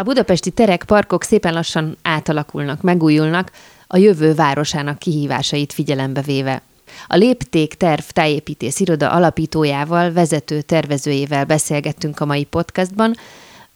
[0.00, 3.50] A budapesti terek, parkok szépen lassan átalakulnak, megújulnak,
[3.86, 6.62] a jövő városának kihívásait figyelembe véve.
[7.06, 13.14] A Lépték Terv Tájépítész Iroda alapítójával, vezető tervezőjével beszélgettünk a mai podcastban,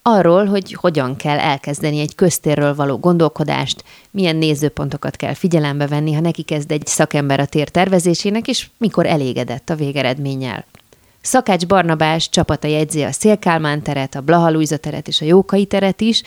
[0.02, 6.20] arról, hogy hogyan kell elkezdeni egy köztérről való gondolkodást, milyen nézőpontokat kell figyelembe venni, ha
[6.20, 10.64] neki kezd egy szakember a tér tervezésének, és mikor elégedett a végeredménnyel.
[11.24, 16.00] Szakács Barnabás csapata jegyzi a Szélkálmán teret, a Blaha Luisa teret és a Jókai teret
[16.00, 16.22] is,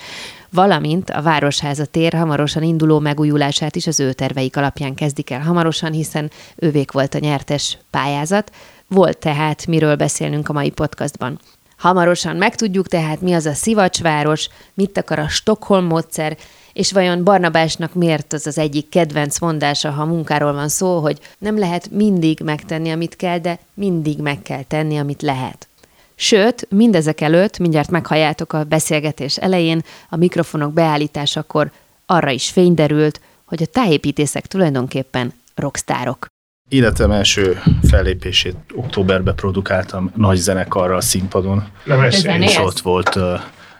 [0.49, 5.91] valamint a Városháza tér hamarosan induló megújulását is az ő terveik alapján kezdik el hamarosan,
[5.91, 8.51] hiszen ővék volt a nyertes pályázat.
[8.87, 11.39] Volt tehát miről beszélnünk a mai podcastban.
[11.77, 16.37] Hamarosan megtudjuk tehát, mi az a szivacsváros, mit akar a Stockholm módszer,
[16.77, 21.57] és vajon Barnabásnak miért az az egyik kedvenc mondása, ha munkáról van szó, hogy nem
[21.57, 25.67] lehet mindig megtenni, amit kell, de mindig meg kell tenni, amit lehet.
[26.15, 31.71] Sőt, mindezek előtt, mindjárt meghalljátok a beszélgetés elején, a mikrofonok beállításakor
[32.05, 36.25] arra is fényderült, hogy a tájépítészek tulajdonképpen rockstárok.
[36.69, 41.67] Életem első fellépését októberben produkáltam nagy zenekarral a színpadon.
[41.83, 43.19] Nem és ott volt,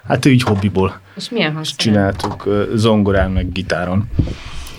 [0.08, 1.00] hát így hobbiból.
[1.16, 1.78] És milyen hangszeren?
[1.78, 4.10] Csináltuk zongorán, meg gitáron.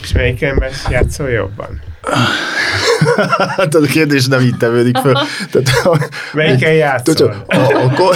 [0.02, 1.80] És melyik ember játszol jobban?
[3.56, 5.12] hát a kérdés nem így tevődik föl.
[5.50, 7.44] Tehát, Melyiken játszol?
[7.46, 8.14] A, a, a,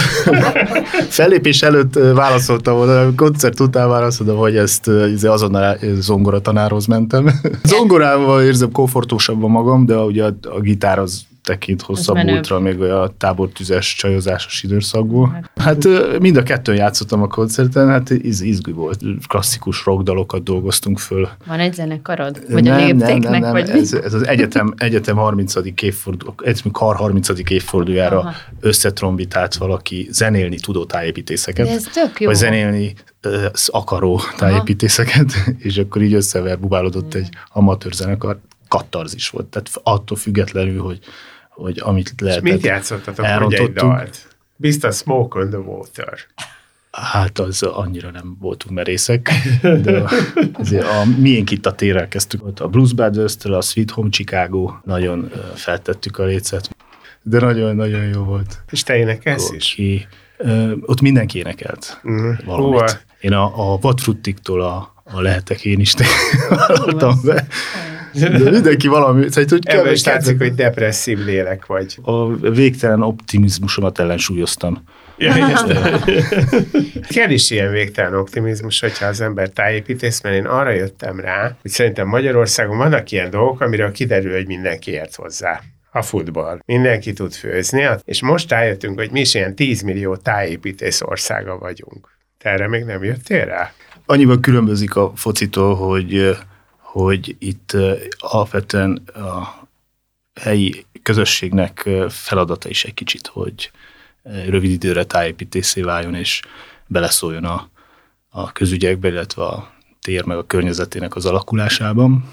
[1.09, 7.39] fellépés előtt válaszoltam volna, a koncert után válaszoltam, hogy ezt izé azonnal zongora tanárhoz mentem.
[7.63, 13.13] Zongorával érzem komfortosabban magam, de ugye a, a gitár az tekint hosszabb útra, még a
[13.17, 15.49] tábortüzes csajozásos időszakból.
[15.55, 15.87] Hát
[16.19, 18.99] mind a kettőn játszottam a koncerten, hát iz, izgű volt.
[19.27, 21.29] Klasszikus rockdalokat dolgoztunk föl.
[21.45, 22.41] Van egy zenekarod?
[22.49, 23.29] Vagy nem, a léptéknek?
[23.29, 25.55] Nem, nem, vagy ez, ez, az egyetem, egyetem 30.
[25.81, 27.29] évforduló, egyetem kar 30.
[27.49, 28.33] évfordulójára Aha.
[28.59, 31.65] összetrombitált valaki zenélni tudó tájépítészeket.
[31.65, 32.27] De ez tök jó.
[32.27, 32.93] Vagy zenélni
[33.67, 35.51] akaró tájépítészeket, Aha.
[35.67, 39.45] és akkor így összeverbubálódott egy amatőr zenekar katarzis volt.
[39.45, 40.99] Tehát attól függetlenül, hogy
[41.55, 42.45] hogy amit lehetett.
[42.45, 44.27] És mit játszottatok, hogy egy dalt?
[44.55, 46.13] Biztos Smoke on the Water.
[46.91, 49.31] Hát az annyira nem voltunk merészek,
[49.83, 50.03] de
[50.53, 52.45] azért a miénk itt a térrel kezdtük.
[52.45, 56.75] Ott a Blues brothers a Sweet Home Chicago, nagyon feltettük a lécet,
[57.21, 58.61] de nagyon-nagyon jó volt.
[58.71, 59.73] És te énekelsz is?
[59.73, 60.07] Ki,
[60.81, 62.31] ott mindenki énekelt mm.
[62.45, 63.05] valamit.
[63.19, 65.93] Én a, a Vatfruttiktól a, a lehetek én is
[66.49, 67.47] hallottam be.
[68.13, 69.29] De mindenki valami...
[69.29, 71.97] Szóval, hogy Ebből is látszik, hogy depresszív lélek vagy.
[72.01, 74.83] A végtelen optimizmusomat ellensúlyoztam.
[77.15, 81.71] Kell is ilyen végtelen optimizmus, hogyha az ember tájépítész, mert én arra jöttem rá, hogy
[81.71, 86.59] szerintem Magyarországon vannak ilyen dolgok, amiről kiderül, hogy mindenki ért hozzá a futball.
[86.65, 92.17] Mindenki tud főzni, és most rájöttünk, hogy mi is ilyen 10 millió tájépítész országa vagyunk.
[92.37, 93.71] Te erre még nem jöttél rá?
[94.05, 96.37] Annyiban különbözik a focitól, hogy
[96.93, 97.77] hogy itt
[98.17, 99.67] alapvetően a
[100.41, 103.71] helyi közösségnek feladata is egy kicsit, hogy
[104.23, 106.41] rövid időre tájépítészé váljon, és
[106.87, 107.69] beleszóljon a,
[108.29, 109.71] a közügyekbe, illetve a
[110.01, 112.29] tér meg a környezetének az alakulásában.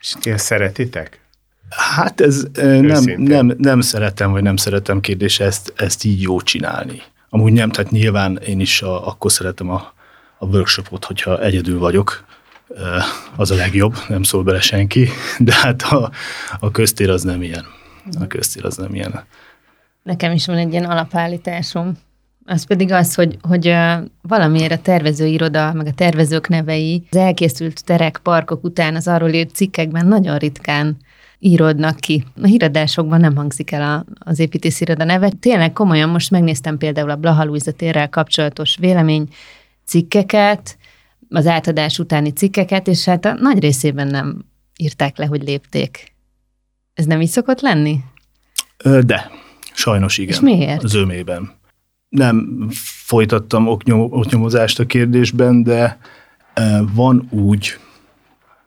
[0.00, 1.20] És ti szeretitek?
[1.68, 7.02] Hát ez nem, nem, nem szeretem, vagy nem szeretem kérdés ezt, ezt így jó csinálni.
[7.28, 9.92] Amúgy nem, tehát nyilván én is a, akkor szeretem a,
[10.38, 12.25] a workshopot, hogyha egyedül vagyok,
[13.36, 16.10] az a legjobb, nem szól bele senki, de hát a,
[16.60, 17.64] a köztér az nem ilyen.
[18.20, 19.24] A köztér az nem ilyen.
[20.02, 21.92] Nekem is van egy ilyen alapállításom.
[22.44, 23.74] Az pedig az, hogy, hogy
[24.22, 29.54] valamiért a tervezőiroda, meg a tervezők nevei az elkészült terek, parkok után az arról írt
[29.54, 30.96] cikkekben nagyon ritkán
[31.38, 32.24] írodnak ki.
[32.42, 35.30] A híradásokban nem hangzik el a, az építésziroda neve.
[35.40, 39.28] Tényleg komolyan most megnéztem például a Blaha térrel kapcsolatos vélemény
[39.84, 40.76] cikkeket,
[41.28, 44.44] az átadás utáni cikkeket, és hát a nagy részében nem
[44.76, 46.14] írták le, hogy lépték.
[46.94, 48.00] Ez nem így szokott lenni?
[49.00, 49.30] De,
[49.74, 50.34] sajnos igen.
[50.34, 50.82] És miért?
[50.82, 51.54] Az ömében.
[52.08, 52.66] Nem
[53.04, 55.98] folytattam oknyomozást a kérdésben, de
[56.94, 57.78] van úgy,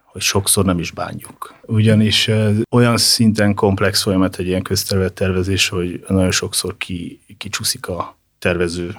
[0.04, 1.56] hogy sokszor nem is bánjuk.
[1.62, 2.30] Ugyanis
[2.70, 8.96] olyan szinten komplex folyamat egy ilyen közterület tervezés, hogy nagyon sokszor ki, kicsúszik a tervező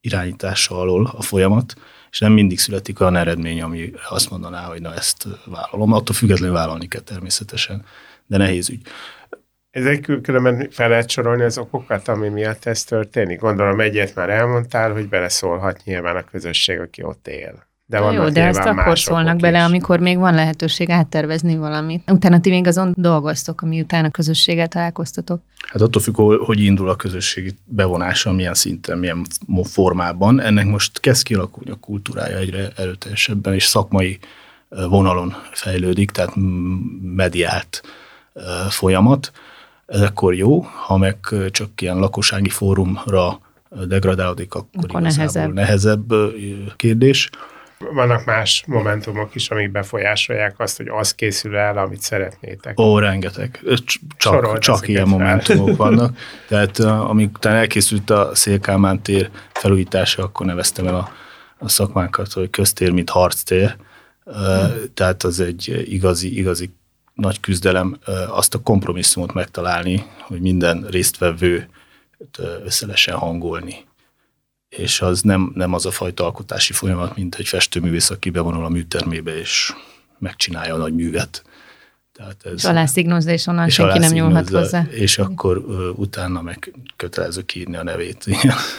[0.00, 1.74] irányítása alól a folyamat,
[2.14, 5.92] és nem mindig születik olyan eredmény, ami azt mondaná, hogy na ezt vállalom.
[5.92, 7.84] Attól függetlenül vállalni kell természetesen,
[8.26, 8.86] de nehéz ügy.
[9.70, 13.40] Ezek különben fel lehet sorolni az okokat, ami miatt ez történik.
[13.40, 17.66] Gondolom egyet már elmondtál, hogy beleszólhat nyilván a közösség, aki ott él.
[17.86, 19.64] De Na jó, de ezt akkor szólnak bele, is.
[19.64, 22.10] amikor még van lehetőség áttervezni valamit.
[22.10, 25.40] Utána ti még azon dolgoztok, ami utána a közösséggel találkoztatok.
[25.68, 29.26] Hát attól függ, hogy indul a közösségi bevonása, milyen szinten, milyen
[29.62, 30.40] formában.
[30.40, 34.18] Ennek most kezd kialakulni a kultúrája egyre erőteljesebben, és szakmai
[34.68, 36.32] vonalon fejlődik, tehát
[37.02, 37.82] mediált
[38.68, 39.32] folyamat.
[39.86, 41.16] Ez akkor jó, ha meg
[41.50, 43.40] csak ilyen lakossági fórumra
[43.88, 45.52] degradálódik, akkor, akkor nehezebb.
[45.52, 46.12] nehezebb
[46.76, 47.30] kérdés
[47.92, 52.80] vannak más momentumok is, amik befolyásolják azt, hogy az készül el, amit szeretnétek.
[52.80, 53.60] Ó, rengeteg.
[54.16, 56.16] Csak, csak ilyen momentumok vannak.
[56.48, 61.10] Tehát utána elkészült a Szélkámán tér felújítása, akkor neveztem el a,
[61.58, 63.76] a szakmánkat, hogy köztér, mint harctér.
[64.94, 66.74] Tehát az egy igazi, igazi
[67.14, 67.96] nagy küzdelem
[68.28, 71.68] azt a kompromisszumot megtalálni, hogy minden résztvevő
[72.64, 73.84] össze lehessen hangolni
[74.76, 78.68] és az nem, nem az a fajta alkotási folyamat, mint egy festőművész, aki bevonul a
[78.68, 79.72] műtermébe, és
[80.18, 81.44] megcsinálja a nagy művet.
[82.12, 84.86] Tehát ez, és alászignoz, és onnan és senki nem nyúlhat hozzá.
[84.90, 88.24] És akkor uh, utána meg kötelező kiírni a nevét.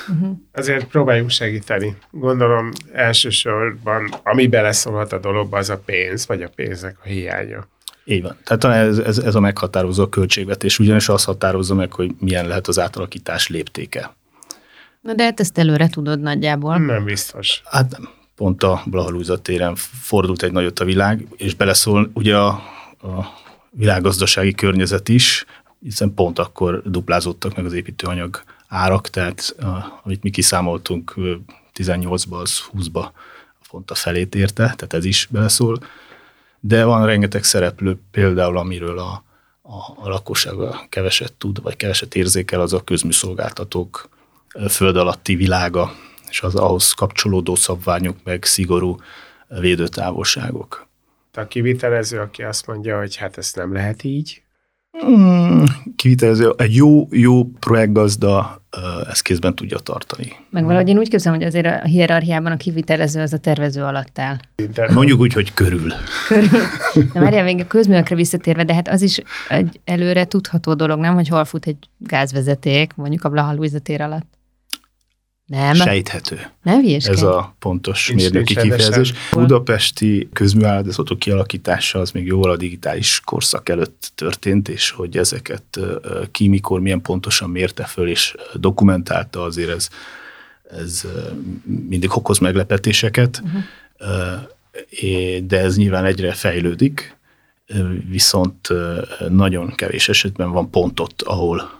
[0.07, 0.37] Uh-huh.
[0.51, 1.97] Azért próbáljunk segíteni.
[2.11, 7.67] Gondolom elsősorban, ami beleszólhat a dologba, az a pénz, vagy a pénzek a hiánya.
[8.03, 8.37] Így van.
[8.43, 12.79] Tehát ez, ez, ez a meghatározó költségvetés, ugyanis azt határozza meg, hogy milyen lehet az
[12.79, 14.15] átalakítás léptéke.
[15.05, 16.77] Na de hát ezt előre tudod nagyjából.
[16.77, 17.61] Nem biztos.
[17.65, 17.99] Hát.
[18.35, 23.25] Pont a Blahalúza téren fordult egy nagyot a világ, és beleszól ugye a, a
[23.69, 25.45] világgazdasági környezet is,
[25.79, 31.13] hiszen pont akkor duplázódtak meg az építőanyag árak, tehát a, amit mi kiszámoltunk
[31.75, 33.07] 18-ba, az 20-ba
[33.69, 35.79] pont a felét érte, tehát ez is beleszól.
[36.59, 39.23] De van rengeteg szereplő, például amiről a,
[39.61, 40.55] a, a lakosság
[40.89, 44.09] keveset tud, vagy keveset érzékel, az a közműszolgáltatók
[44.69, 45.91] föld alatti világa,
[46.29, 48.95] és az ahhoz kapcsolódó szabványok, meg szigorú
[49.47, 50.87] védőtávolságok.
[51.33, 54.43] A kivitelező, aki azt mondja, hogy hát ezt nem lehet így?
[55.05, 55.63] Mm,
[55.95, 58.61] kivitelező, egy jó, jó projektgazda
[59.09, 60.35] ezt kézben tudja tartani.
[60.49, 64.19] Meg valahogy én úgy képzelem, hogy azért a hierarchiában a kivitelező az a tervező alatt
[64.19, 64.37] áll.
[64.93, 65.93] Mondjuk úgy, hogy körül.
[66.27, 66.49] Körül.
[67.13, 71.13] De várjál, még a közművekre visszatérve, de hát az is egy előre tudható dolog, nem,
[71.13, 74.34] hogy hol fut egy gázvezeték, mondjuk a Blaha tér alatt.
[75.45, 75.73] Nem.
[75.73, 76.51] Sejthető.
[76.63, 79.13] Nem Ez a pontos nincs, mérnöki kifejezés.
[79.31, 85.79] Budapesti közműállapotok kialakítása az még jóval a digitális korszak előtt történt, és hogy ezeket
[86.31, 89.89] ki, mikor, milyen pontosan mérte föl és dokumentálta, azért ez,
[90.69, 91.03] ez
[91.63, 93.61] mindig okoz meglepetéseket, uh-huh.
[95.47, 97.17] de ez nyilván egyre fejlődik,
[98.09, 98.69] viszont
[99.29, 101.71] nagyon kevés esetben van pontot, ahol,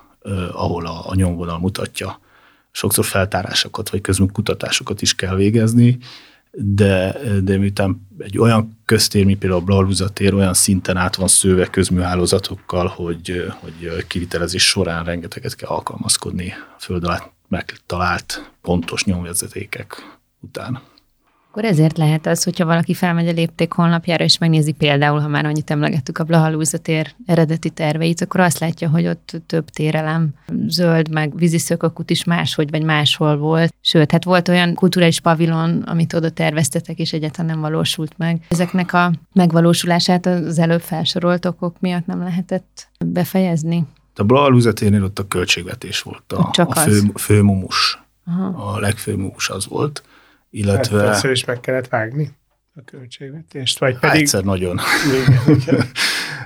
[0.51, 2.23] ahol a, a nyomvonal mutatja
[2.75, 5.97] sokszor feltárásokat vagy közmunkutatásokat is kell végezni,
[6.51, 11.27] de, de miután egy olyan köztér, mint például a Blalúza tér olyan szinten át van
[11.27, 20.17] szőve közműhálózatokkal, hogy, hogy kivitelezés során rengeteget kell alkalmazkodni a föld alatt megtalált pontos nyomvezetékek
[20.39, 20.81] után.
[21.55, 25.45] Akkor ezért lehet az, hogyha valaki felmegy a lépték honlapjára, és megnézi például, ha már
[25.45, 30.29] annyit emlegettük a Blahalúza tér eredeti terveit, akkor azt látja, hogy ott több térelem,
[30.67, 33.73] zöld, meg víziszökakut is máshogy, vagy máshol volt.
[33.81, 38.45] Sőt, hát volt olyan kulturális pavilon, amit oda terveztetek, és egyáltalán nem valósult meg.
[38.49, 43.85] Ezeknek a megvalósulását az előbb felsorolt okok miatt nem lehetett befejezni.
[44.15, 47.99] A Blahalúza térnél ott a költségvetés volt a, Csak a fő, főmumus.
[48.25, 48.73] Aha.
[48.73, 50.03] A legfőmumus az volt
[50.55, 50.97] illetve...
[50.99, 52.31] Hát többször is meg kellett vágni
[52.75, 54.21] a költségvetést, vagy pedig...
[54.21, 54.79] Egyszer nagyon.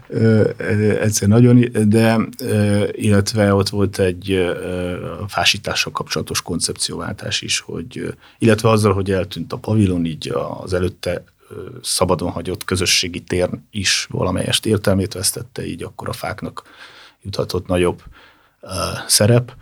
[1.01, 2.17] egyszer nagyon, de
[2.91, 4.55] illetve ott volt egy
[5.27, 11.23] fásítással kapcsolatos koncepcióváltás is, hogy illetve azzal, hogy eltűnt a pavilon, így az előtte
[11.81, 16.63] szabadon hagyott közösségi tér is valamelyest értelmét vesztette, így akkor a fáknak
[17.21, 18.03] juthatott nagyobb
[19.07, 19.53] szerep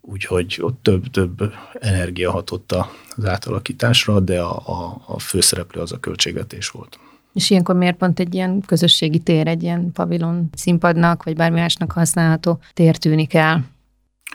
[0.00, 2.72] úgyhogy ott több-több energia hatott
[3.16, 6.98] az átalakításra, de a, a, a főszereplő az a költségvetés volt.
[7.32, 11.92] És ilyenkor miért pont egy ilyen közösségi tér, egy ilyen pavilon színpadnak, vagy bármi másnak
[11.92, 13.64] használható tér tűnik el?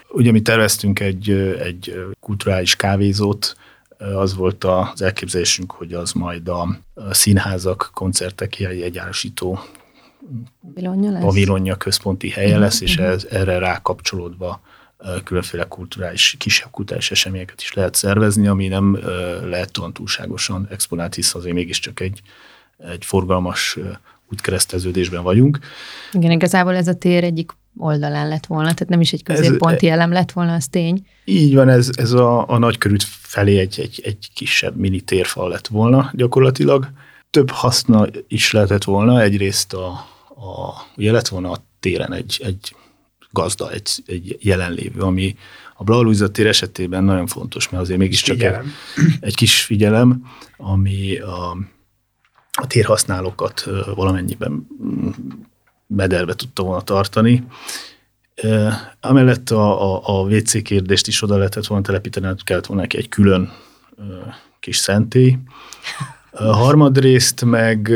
[0.08, 1.30] Ugye mi terveztünk egy,
[1.62, 3.56] egy kulturális kávézót,
[3.98, 6.78] az volt az elképzelésünk, hogy az majd a
[7.10, 9.58] színházak, koncertek egyárosító
[10.62, 11.22] pavilonja, lesz?
[11.22, 14.60] pavilonja központi helye lesz, és ez, erre rákapcsolódva
[15.24, 18.98] különféle kulturális, kisebb kulturális eseményeket is lehet szervezni, ami nem
[19.44, 22.20] lehet olyan túlságosan exponált, hisz azért mégiscsak egy,
[22.78, 23.78] egy forgalmas
[24.32, 25.58] útkereszteződésben vagyunk.
[26.12, 29.92] Igen, igazából ez a tér egyik oldalán lett volna, tehát nem is egy középponti ez,
[29.92, 31.06] elem lett volna, az tény.
[31.24, 35.66] Így van, ez, ez a, a nagykörút felé egy, egy, egy kisebb mini térfal lett
[35.66, 36.90] volna gyakorlatilag.
[37.30, 39.86] Több haszna is lehetett volna, egyrészt a,
[40.28, 42.74] a ugye lett volna a téren egy, egy
[43.30, 45.36] gazda, egy, egy jelenlévő, ami
[45.76, 48.54] a Blaulúza tér esetében nagyon fontos, mert azért mégiscsak egy,
[49.20, 50.22] egy kis figyelem,
[50.56, 51.56] ami a,
[52.52, 54.66] a térhasználókat valamennyiben
[55.86, 57.44] mederbe tudta volna tartani.
[59.00, 62.96] Amellett a, a, a WC kérdést is oda lehetett volna telepíteni, hát kellett volna neki
[62.96, 63.52] egy külön
[64.60, 65.38] kis szentély.
[66.30, 67.88] A harmadrészt meg,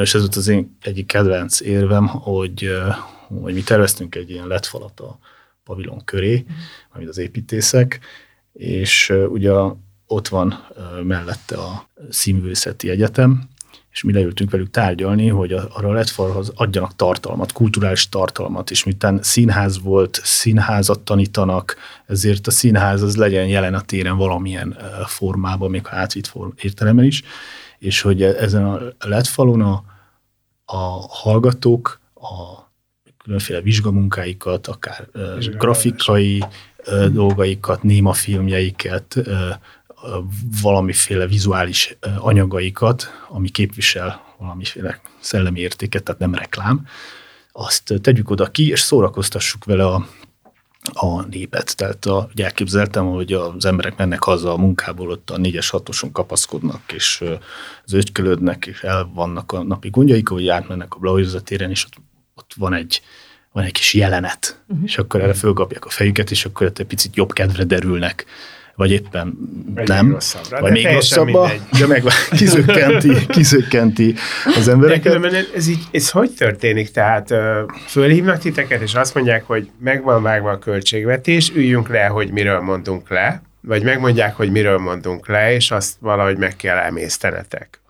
[0.00, 2.70] és ez volt az én egyik kedvenc érvem, hogy,
[3.28, 5.18] hogy mi terveztünk egy ilyen letfalat a
[5.64, 6.44] pavilon köré,
[6.92, 8.00] amit az építészek,
[8.52, 9.52] és ugye
[10.06, 10.66] ott van
[11.02, 13.48] mellette a Színvőszeti Egyetem,
[13.90, 19.22] és mi leültünk velük tárgyalni, hogy arra a letfalhoz adjanak tartalmat, kulturális tartalmat, és miután
[19.22, 25.86] színház volt, színházat tanítanak, ezért a színház az legyen jelen a téren valamilyen formában, még
[25.86, 26.32] ha átvitt
[26.62, 27.22] értelemben is,
[27.78, 29.82] és hogy ezen a letfalon a,
[30.64, 32.67] a hallgatók a
[33.28, 35.08] különféle vizsgamunkáikat, akár
[35.58, 36.44] grafikai
[37.12, 39.16] dolgaikat, némafilmjeiket,
[40.62, 46.86] valamiféle vizuális anyagaikat, ami képvisel valamiféle szellemi értéket, tehát nem reklám,
[47.52, 50.06] azt tegyük oda ki, és szórakoztassuk vele a,
[50.92, 51.76] a népet.
[51.76, 56.12] Tehát a, ugye elképzeltem, hogy az emberek mennek haza a munkából, ott a négyes hatoson
[56.12, 57.24] kapaszkodnak, és
[57.84, 62.06] az ötkölődnek, és el vannak a napi gondjaik, hogy átmennek a Blauhíza téren, és ott,
[62.38, 63.02] ott van egy
[63.52, 64.84] van egy kis jelenet, uh-huh.
[64.84, 68.26] és akkor erre fölkapják a fejüket, és akkor egy picit jobb kedvre derülnek
[68.78, 69.34] vagy éppen
[69.74, 72.02] vagy nem, még rosszabbra, vagy még rosszabbba, de meg
[72.38, 74.14] kizökkenti, kizökkenti
[74.56, 75.20] az embereket.
[75.20, 76.90] De ez, így, ez hogy történik?
[76.90, 77.34] Tehát
[77.86, 82.60] fölhívnak titeket, és azt mondják, hogy meg van vágva a költségvetés, üljünk le, hogy miről
[82.60, 87.80] mondunk le, vagy megmondják, hogy miről mondunk le, és azt valahogy meg kell emésztenetek.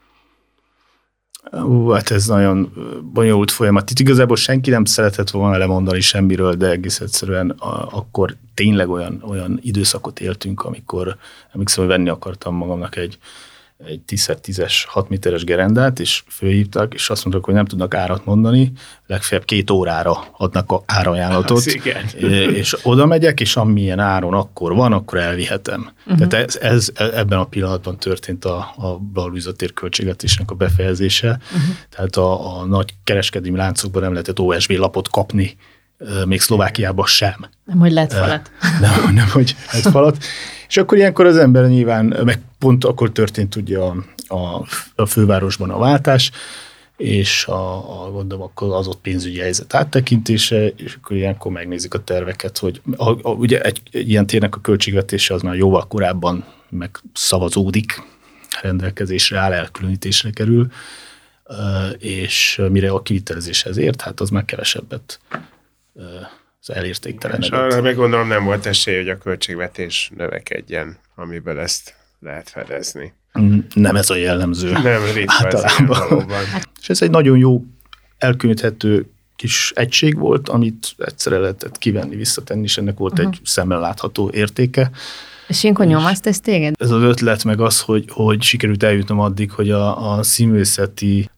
[1.52, 2.72] Ú, hát ez nagyon
[3.12, 3.90] bonyolult folyamat.
[3.90, 9.22] Itt igazából senki nem szeretett volna lemondani semmiről, de egész egyszerűen a, akkor tényleg olyan,
[9.26, 11.16] olyan időszakot éltünk, amikor
[11.52, 13.18] emlékszem, hogy venni akartam magamnak egy
[13.86, 18.72] egy 10x10-es 6 méteres gerendát, és fölhívtak, és azt mondtak, hogy nem tudnak árat mondani,
[19.06, 25.18] legfeljebb két órára adnak a árajánlatot, és oda megyek, és amilyen áron akkor van, akkor
[25.18, 25.90] elvihetem.
[26.06, 26.26] Uh-huh.
[26.26, 31.76] Tehát ez, ez, ebben a pillanatban történt a, a Balúzatér költségvetésnek a befejezése, uh-huh.
[31.88, 35.56] tehát a, a nagy kereskedelmi láncokban nem lehetett OSB lapot kapni,
[36.26, 37.48] még Szlovákiában sem.
[37.64, 38.50] Nem, hogy lett falat.
[38.80, 40.16] Nem, nem hogy lett falat.
[40.68, 43.96] És akkor ilyenkor az ember nyilván, meg pont akkor történt ugye a,
[44.28, 46.30] a, a fővárosban a váltás,
[46.96, 52.04] és a, a gondolom akkor az ott pénzügyi helyzet áttekintése, és akkor ilyenkor megnézik a
[52.04, 56.44] terveket, hogy a, a, ugye egy, egy ilyen térnek a költségvetése az már jóval korábban
[56.68, 58.02] megszavazódik,
[58.62, 60.66] rendelkezésre áll, elkülönítésre kerül,
[61.98, 65.20] és mire a kivitelezéshez ért, hát az már kevesebbet
[66.60, 67.60] az elértéktelenedett.
[67.60, 73.12] Arra meg gondolom nem volt esély, hogy a költségvetés növekedjen, amiből ezt lehet fedezni.
[73.40, 74.72] Mm, nem ez a jellemző.
[74.72, 76.30] Nem ritka általában.
[76.30, 77.64] Ez És ez egy nagyon jó
[78.18, 83.28] elkülöníthető kis egység volt, amit egyszerre lehetett kivenni, visszatenni, és ennek volt uh-huh.
[83.28, 84.90] egy szemmel látható értéke.
[85.48, 86.74] És ilyenkor nyomaszt ez téged?
[86.78, 91.30] Ez az ötlet meg az, hogy, hogy sikerült eljutnom addig, hogy a, a színvészeti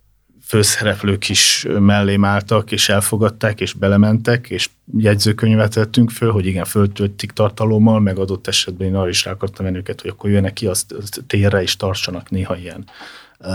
[0.51, 7.31] főszereplők is mellém álltak, és elfogadták, és belementek, és jegyzőkönyvet vettünk föl, hogy igen, föltöltik
[7.31, 10.67] tartalommal, meg adott esetben én arra is rá akartam menni őket, hogy akkor jöjjenek ki,
[10.67, 12.85] azt, azt térre is tartsanak néha ilyen
[13.41, 13.51] uh,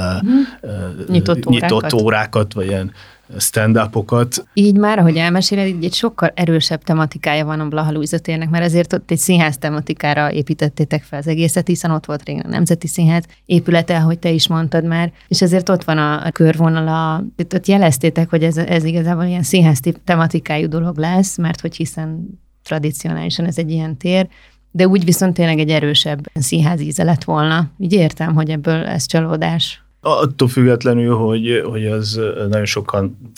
[0.61, 1.71] uh, nyitott, órákat.
[1.71, 2.91] nyitott órákat, vagy ilyen
[3.37, 4.45] stand-upokat.
[4.53, 8.63] Így már, ahogy elmeséled, így egy sokkal erősebb tematikája van a Blaha Luisa térnek, mert
[8.63, 12.87] ezért ott egy színház tematikára építettétek fel az egészet, hiszen ott volt régen a Nemzeti
[12.87, 17.23] Színház épülete, ahogy te is mondtad már, és ezért ott van a, a körvonala,
[17.53, 23.45] ott jeleztétek, hogy ez, ez igazából ilyen színház tematikájú dolog lesz, mert hogy hiszen tradicionálisan
[23.45, 24.27] ez egy ilyen tér,
[24.75, 27.71] de úgy viszont tényleg egy erősebb színház íze lett volna.
[27.77, 29.83] Így értem, hogy ebből ez csalódás.
[29.99, 33.33] Attól függetlenül, hogy, hogy az nagyon sokan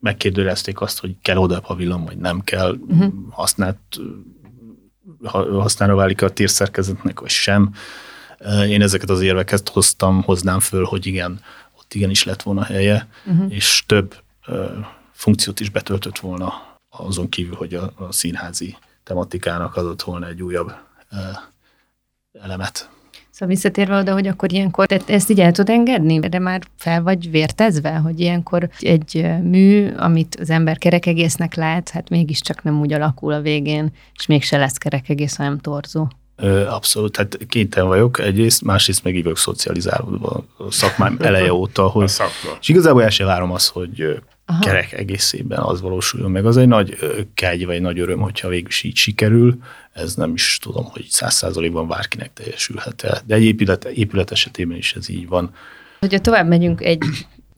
[0.00, 3.12] megkérdőjelezték azt, hogy kell oda a pavilon, vagy nem kell, uh-huh.
[3.30, 3.78] használt,
[5.50, 7.72] használra válik a térszerkezetnek, vagy sem.
[8.68, 11.40] Én ezeket az érveket hoztam, hoznám föl, hogy igen,
[11.78, 13.52] ott igenis lett volna helye, uh-huh.
[13.54, 14.14] és több
[15.12, 16.52] funkciót is betöltött volna
[16.90, 18.76] azon kívül, hogy a, a színházi
[19.06, 20.72] tematikának adott volna egy újabb
[22.42, 22.90] elemet.
[23.30, 27.02] Szóval visszatérve oda, hogy akkor ilyenkor te ezt így el tud engedni, de már fel
[27.02, 32.92] vagy vértezve, hogy ilyenkor egy mű, amit az ember kerekegésznek lát, hát mégiscsak nem úgy
[32.92, 36.08] alakul a végén, és mégse lesz kerekegész, hanem torzó.
[36.68, 42.12] Abszolút, hát kéten vagyok egyrészt, másrészt meg így vagyok szocializálódva a szakmám eleje óta, hogy,
[42.60, 44.60] és igazából el sem várom azt, hogy Aha.
[44.60, 46.46] kerek egészében az valósuljon meg.
[46.46, 46.98] Az egy nagy
[47.34, 49.58] kegy, vagy nagy öröm, hogyha végül is így sikerül.
[49.92, 53.20] Ez nem is tudom, hogy száz százalékban bárkinek teljesülhet el.
[53.26, 55.54] De egy épület, épület esetében is ez így van.
[56.00, 57.04] Hogyha tovább megyünk egy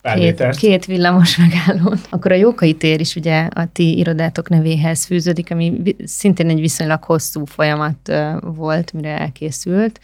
[0.15, 2.01] két, két villamos megállón.
[2.11, 7.05] Akkor a Jókai tér is ugye a ti irodátok nevéhez fűződik, ami szintén egy viszonylag
[7.05, 10.01] hosszú folyamat volt, mire elkészült.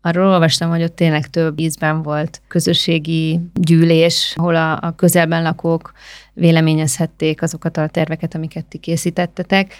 [0.00, 5.92] Arról olvastam, hogy ott tényleg több ízben volt közösségi gyűlés, ahol a, a közelben lakók
[6.34, 9.74] véleményezhették azokat a terveket, amiket ti készítettetek.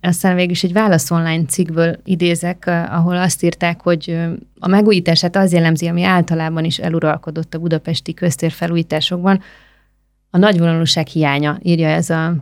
[0.00, 4.18] Aztán végül is egy válasz online cikkből idézek, ahol azt írták, hogy
[4.58, 9.40] a megújítását az jellemzi, ami általában is eluralkodott a budapesti köztér felújításokban,
[10.30, 12.34] a nagyvonalúság hiánya, írja ez a,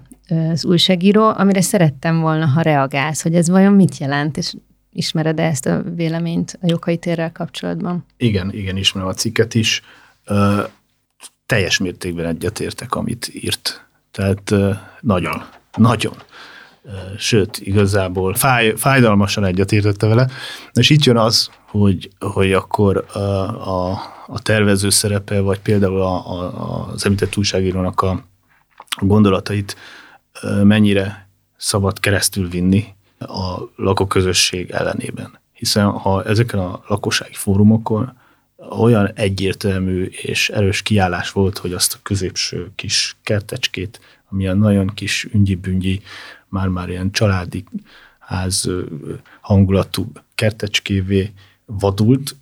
[0.53, 4.55] az újságíró, amire szerettem volna, ha reagálsz, hogy ez vajon mit jelent, és
[4.93, 8.05] ismered-e ezt a véleményt a Jokai térrel kapcsolatban?
[8.17, 9.83] Igen, igen, ismerem a cikket is.
[10.25, 10.63] Ö,
[11.47, 13.87] teljes mértékben egyetértek, amit írt.
[14.11, 14.71] Tehát ö,
[15.01, 15.43] nagyon,
[15.77, 16.15] nagyon.
[16.85, 20.29] Ö, sőt, igazából fáj, fájdalmasan egyetértette vele.
[20.73, 26.31] És itt jön az, hogy, hogy akkor a, a, a tervező szerepe, vagy például a,
[26.31, 28.25] a, az említett újságírónak a
[29.01, 29.77] gondolatait
[30.63, 32.85] mennyire szabad keresztül vinni,
[33.27, 35.39] a lakóközösség ellenében.
[35.53, 38.19] Hiszen ha ezeken a lakossági fórumokon
[38.71, 44.01] olyan egyértelmű és erős kiállás volt, hogy azt a középső kis kertecskét,
[44.31, 46.03] ami a nagyon kis üngyi-büngyi,
[46.49, 47.65] már-már ilyen családi
[48.19, 48.71] ház
[49.41, 51.33] hangulatú kertecskévé
[51.65, 52.37] vadult,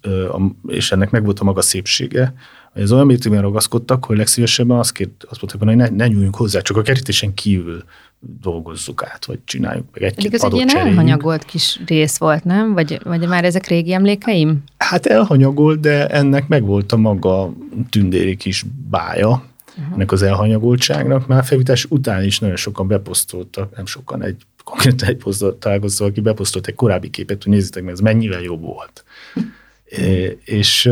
[0.66, 2.34] és ennek meg volt a maga szépsége,
[2.78, 6.60] ez olyan mértékben ragaszkodtak, hogy legszívesebben azt, kért, azt mondták, hogy ne, ne nyúljunk hozzá,
[6.60, 7.84] csak a kerítésen kívül
[8.20, 12.72] dolgozzuk át, vagy csináljuk meg egy-két Ez egy ilyen elhanyagolt kis rész volt, nem?
[12.72, 14.62] Vagy, vagy már ezek régi emlékeim?
[14.78, 17.52] Hát elhanyagolt, de ennek megvolt a maga
[17.90, 19.94] tündéri kis bája, uh-huh.
[19.94, 21.26] ennek az elhanyagoltságnak.
[21.26, 26.20] Már felvitás után is nagyon sokan beposztoltak, nem sokan, egy konkrétan egy posztot találkoztam, aki
[26.20, 29.04] beposztolt egy korábbi képet, hogy nézzétek meg, ez mennyivel jobb volt.
[29.84, 30.90] é, és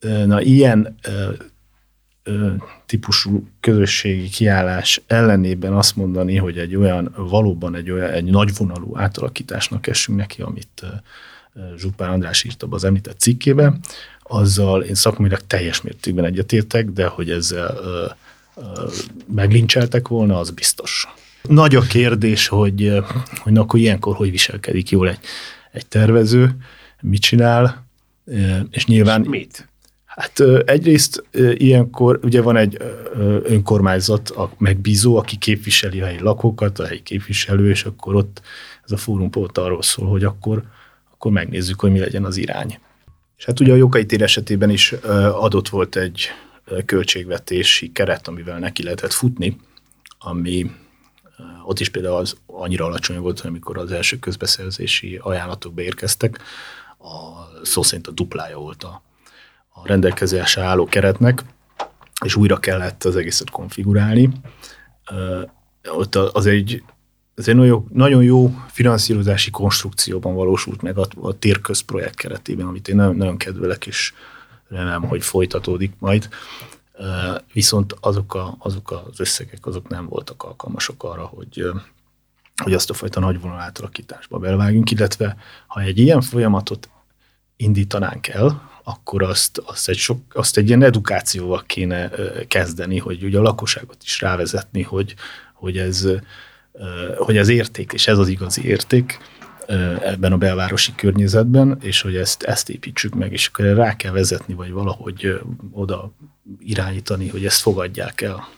[0.00, 0.96] na ilyen
[2.86, 9.86] típusú közösségi kiállás ellenében azt mondani, hogy egy olyan, valóban egy olyan, egy nagyvonalú átalakításnak
[9.86, 10.82] esünk neki, amit
[11.76, 13.80] Zsupán András írta az említett cikkében,
[14.22, 18.06] azzal én szakmailag teljes mértékben egyetértek, de hogy ezzel ö,
[18.56, 18.62] ö,
[19.34, 21.08] meglincseltek volna, az biztos.
[21.42, 23.02] Nagy a kérdés, hogy,
[23.38, 25.18] hogy na, akkor ilyenkor hogy viselkedik jól egy,
[25.72, 26.56] egy tervező,
[27.00, 27.86] mit csinál,
[28.70, 29.22] és nyilván...
[29.22, 29.68] És mit?
[30.16, 31.24] Hát egyrészt
[31.54, 32.76] ilyenkor ugye van egy
[33.42, 38.42] önkormányzat, a megbízó, aki képviseli a helyi lakókat, a helyi képviselő, és akkor ott
[38.84, 40.62] ez a fórum pont arról szól, hogy akkor,
[41.10, 42.78] akkor megnézzük, hogy mi legyen az irány.
[43.36, 44.92] És hát ugye a jogai tér esetében is
[45.32, 46.26] adott volt egy
[46.84, 49.56] költségvetési keret, amivel neki lehetett futni,
[50.18, 50.70] ami
[51.64, 56.38] ott is például az annyira alacsony volt, amikor az első közbeszerzési ajánlatok beérkeztek,
[56.98, 59.02] a szó szerint a duplája volt a
[59.82, 61.44] a rendelkezésre álló keretnek,
[62.24, 64.30] és újra kellett az egészet konfigurálni.
[65.88, 66.82] Ott az egy,
[67.34, 72.96] az egy nagyon, nagyon jó finanszírozási konstrukcióban valósult meg a, a térközprojekt keretében, amit én
[72.96, 74.12] nagyon, nagyon kedvelek, és
[74.68, 76.28] remélem, hogy folytatódik majd.
[77.52, 81.64] Viszont azok, a, azok az összegek azok nem voltak alkalmasok arra, hogy,
[82.62, 85.36] hogy azt a fajta nagyvonal átalakításba belvágjunk, illetve
[85.66, 86.88] ha egy ilyen folyamatot
[87.56, 92.10] indítanánk el, akkor azt, azt, egy sok, azt egy ilyen edukációval kéne
[92.48, 95.14] kezdeni, hogy ugye a lakosságot is rávezetni, hogy,
[95.52, 96.08] hogy, ez,
[97.16, 99.18] hogy ez érték, és ez az igazi érték
[100.02, 104.54] ebben a belvárosi környezetben, és hogy ezt, ezt építsük meg, és akkor rá kell vezetni,
[104.54, 105.40] vagy valahogy
[105.72, 106.12] oda
[106.58, 108.48] irányítani, hogy ezt fogadják el.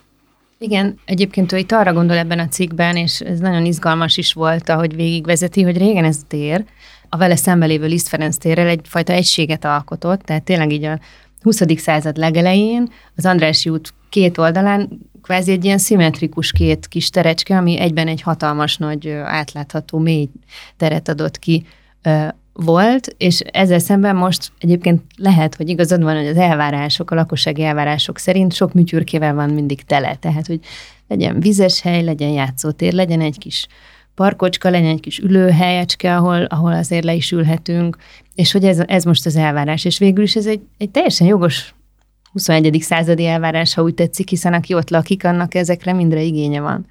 [0.59, 4.69] Igen, egyébként ő itt arra gondol ebben a cikkben, és ez nagyon izgalmas is volt,
[4.69, 6.65] ahogy végigvezeti, hogy régen ez tér,
[7.09, 10.99] a vele szembelévő Liszt Ferenc térrel egyfajta egységet alkotott, tehát tényleg így a
[11.43, 11.63] 20.
[11.77, 14.89] század legelején az Andrássy út két oldalán
[15.23, 20.29] kvázi egy ilyen szimmetrikus két kis terecske, ami egyben egy hatalmas nagy átlátható mély
[20.77, 21.67] teret adott ki
[22.53, 27.63] volt, és ezzel szemben most egyébként lehet, hogy igazad van, hogy az elvárások, a lakossági
[27.63, 30.61] elvárások szerint sok műtyürkével van mindig tele, tehát hogy
[31.09, 33.67] legyen vizes hely, legyen játszótér, legyen egy kis
[34.19, 37.97] parkocska, legyen egy kis ülőhelyecske, ahol, ahol azért le is ülhetünk,
[38.35, 39.85] és hogy ez, ez most az elvárás.
[39.85, 41.75] És végül is ez egy, egy teljesen jogos
[42.33, 42.79] 21.
[42.81, 46.87] századi elvárás, ha úgy tetszik, hiszen aki ott lakik, annak ezekre mindre igénye van.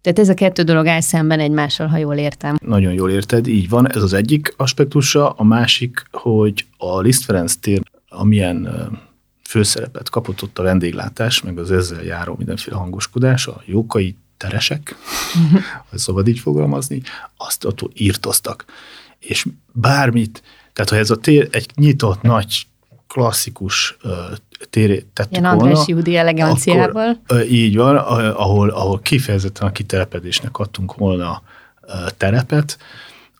[0.00, 2.56] Tehát ez a kettő dolog áll szemben egymással, ha jól értem.
[2.60, 3.92] Nagyon jól érted, így van.
[3.92, 5.30] Ez az egyik aspektusa.
[5.30, 8.68] A másik, hogy a Liszt Ferenc tér, amilyen
[9.48, 14.96] főszerepet kapott ott a vendéglátás, meg az ezzel járó mindenféle hangoskodás, a jókai teresek,
[15.90, 17.02] ha szabad így fogalmazni,
[17.36, 18.64] azt ott írtoztak.
[19.18, 22.66] És bármit, tehát ha ez a tér egy nyitott, nagy,
[23.06, 24.12] klasszikus uh,
[24.70, 27.18] térét tettük Ilyen volna, András Júdi eleganciával.
[27.24, 31.42] Akkor, uh, így van, ahol, ahol kifejezetten a kitelepedésnek adtunk volna
[31.82, 32.78] uh, terepet,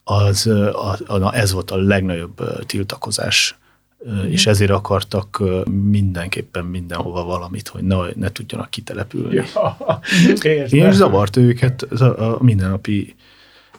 [0.04, 3.56] az, uh, ez volt a legnagyobb uh, tiltakozás.
[4.28, 9.34] És ezért akartak mindenképpen mindenhova valamit, hogy ne, ne tudjanak kitelepülni.
[9.34, 9.76] Ja,
[10.62, 13.14] és zavart őket a mindennapi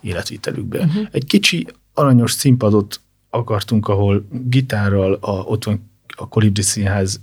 [0.01, 0.79] életvitelükbe.
[0.79, 1.07] Uh-huh.
[1.11, 7.21] Egy kicsi aranyos színpadot akartunk, ahol gitárral, a, ott van a Kolibri Színház,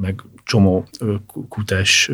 [0.00, 0.88] meg csomó
[1.48, 2.10] kutás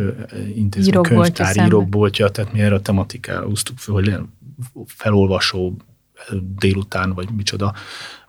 [0.54, 4.14] intézmény, könyvtár, írókboltja, tehát mi erre a tematikára húztuk fel, hogy
[4.86, 5.76] felolvasó
[6.58, 7.74] délután, vagy micsoda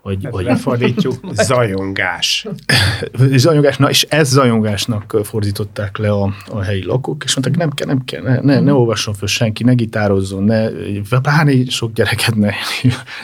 [0.02, 2.48] hogy, hogy lefordítjuk, zajongás.
[3.36, 7.88] zajongás, na és ez zajongásnak fordították le a, a helyi lakók, és mondták, nem kell,
[7.88, 10.70] nem kell, ne, ne, ne olvasson föl senki, ne gitározzon, ne,
[11.22, 12.52] pláne sok gyereket ne,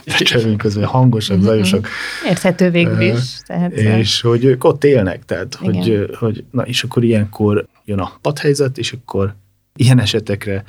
[0.19, 1.87] cserünk közben, hangosak, zajosak.
[2.27, 3.39] Érthető végül is.
[3.45, 8.11] Tehát, és hogy ők ott élnek, tehát, hogy, hogy, na és akkor ilyenkor jön a
[8.21, 9.35] padhelyzet, és akkor
[9.75, 10.63] ilyen esetekre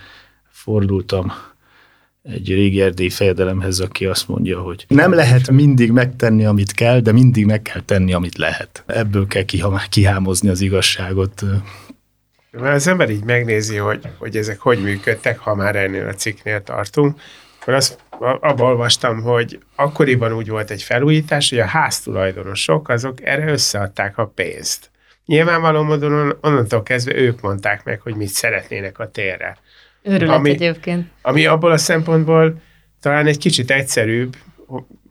[0.51, 1.33] fordultam
[2.23, 7.13] egy régi erdélyi fejedelemhez, aki azt mondja, hogy nem lehet mindig megtenni, amit kell, de
[7.13, 8.83] mindig meg kell tenni, amit lehet.
[8.87, 9.45] Ebből kell
[9.89, 11.43] kihámozni az igazságot.
[12.51, 16.63] Mert az ember így megnézi, hogy, hogy ezek hogy működtek, ha már ennél a cikknél
[16.63, 17.21] tartunk,
[17.61, 23.51] akkor azt abban olvastam, hogy akkoriban úgy volt egy felújítás, hogy a háztulajdonosok azok erre
[23.51, 24.91] összeadták a pénzt.
[25.27, 29.59] Nyilvánvaló módon onnantól kezdve ők mondták meg, hogy mit szeretnének a térre.
[30.03, 31.07] Őrület ami, egyébként.
[31.23, 32.63] Ami abból a szempontból
[33.01, 34.37] talán egy kicsit egyszerűbb,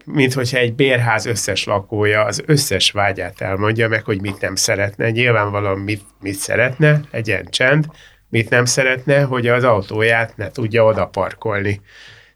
[0.06, 5.10] mint hogyha egy bérház összes lakója az összes vágyát elmondja meg, hogy mit nem szeretne.
[5.10, 7.86] Nyilvánvalóan mit, mit szeretne, legyen csend,
[8.30, 11.82] mit nem szeretne, hogy az autóját ne tudja oda parkolni.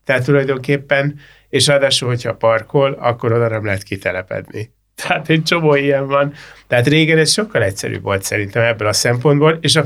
[0.04, 4.74] Tehát tulajdonképpen, és ráadásul, hogyha parkol, akkor oda nem lehet kitelepedni.
[5.08, 6.34] Tehát egy csomó ilyen van.
[6.68, 9.86] Tehát régen ez sokkal egyszerűbb volt szerintem ebből a szempontból, és a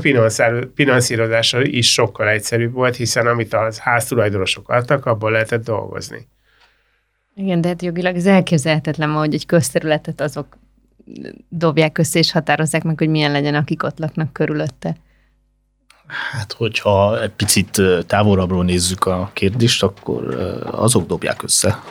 [0.74, 6.28] finanszírozása is sokkal egyszerűbb volt, hiszen amit a háztulajdonosok adtak, abból lehetett dolgozni.
[7.34, 10.58] Igen, de hát jogilag ez elképzelhetetlen hogy egy közterületet azok
[11.48, 14.96] dobják össze és határozzák meg, hogy milyen legyen, akik ott laknak körülötte.
[16.06, 20.34] Hát, hogyha egy picit távolabbról nézzük a kérdést, akkor
[20.70, 21.82] azok dobják össze.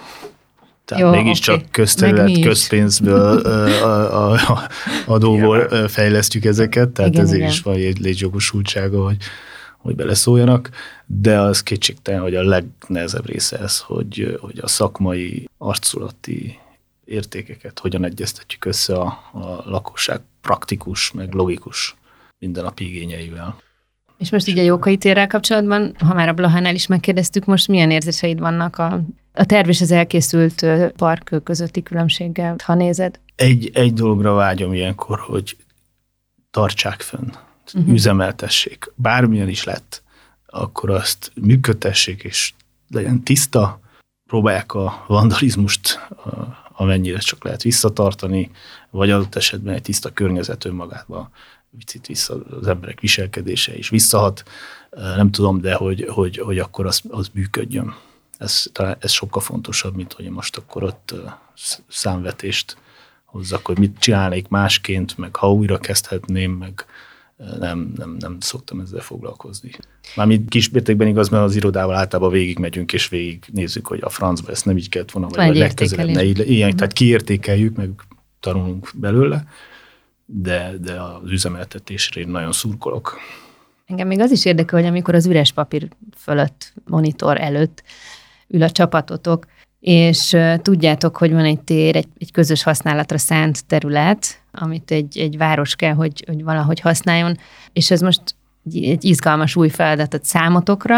[0.85, 1.67] Tehát Jó, mégiscsak okay.
[1.71, 4.69] közterület, közpénzből, a, a, a,
[5.05, 5.87] adóból igen.
[5.87, 7.51] fejlesztjük ezeket, tehát igen, ezért igen.
[7.51, 9.17] is van egy létjogosultsága, hogy,
[9.77, 10.69] hogy beleszóljanak,
[11.05, 16.59] de az kétségtelen, hogy a legnehezebb része ez, hogy, hogy a szakmai, arculati
[17.05, 21.95] értékeket hogyan egyeztetjük össze a, a lakosság praktikus, meg logikus
[22.39, 23.55] mindennapi igényeivel.
[24.17, 27.91] És most így a Jókai térrel kapcsolatban, ha már a Blahánál is megkérdeztük, most milyen
[27.91, 29.01] érzéseid vannak a,
[29.35, 33.19] a terv és az elkészült park közötti különbséggel, ha nézed?
[33.35, 35.57] Egy, egy dologra vágyom ilyenkor, hogy
[36.51, 37.29] tartsák fönn,
[37.73, 37.93] uh-huh.
[37.93, 38.91] üzemeltessék.
[38.95, 40.03] Bármilyen is lett,
[40.45, 42.53] akkor azt működtessék, és
[42.89, 43.79] legyen tiszta,
[44.27, 45.99] próbálják a vandalizmust
[46.71, 48.51] amennyire csak lehet visszatartani,
[48.89, 51.29] vagy adott esetben egy tiszta környezet önmagában
[51.77, 54.43] picit vissza az emberek viselkedése is visszahat,
[54.89, 57.95] nem tudom, de hogy, hogy, hogy akkor az, az működjön.
[58.37, 58.65] Ez,
[58.99, 61.13] ez sokkal fontosabb, mint hogy most akkor ott
[61.87, 62.77] számvetést
[63.25, 66.85] hozzak, hogy mit csinálnék másként, meg ha újra kezdhetném, meg
[67.59, 69.71] nem, nem, nem szoktam ezzel foglalkozni.
[70.15, 74.51] Mármint kismértékben igaz, mert az irodával általában végig megyünk, és végig nézzük, hogy a francba
[74.51, 76.75] ezt nem így kellett volna, vagy a legközelebb ne így, ilyen, uh-huh.
[76.75, 77.89] tehát kiértékeljük, meg
[78.39, 79.43] tanulunk belőle,
[80.25, 83.17] de, de az üzemeltetésre én nagyon szurkolok.
[83.85, 87.83] Engem még az is érdekel, hogy amikor az üres papír fölött, monitor előtt
[88.47, 89.45] ül a csapatotok,
[89.79, 95.37] és tudjátok, hogy van egy tér, egy, egy közös használatra szánt terület, amit egy, egy
[95.37, 97.37] város kell, hogy, hogy valahogy használjon,
[97.73, 98.21] és ez most
[98.73, 100.95] egy izgalmas új feladatot számotokra,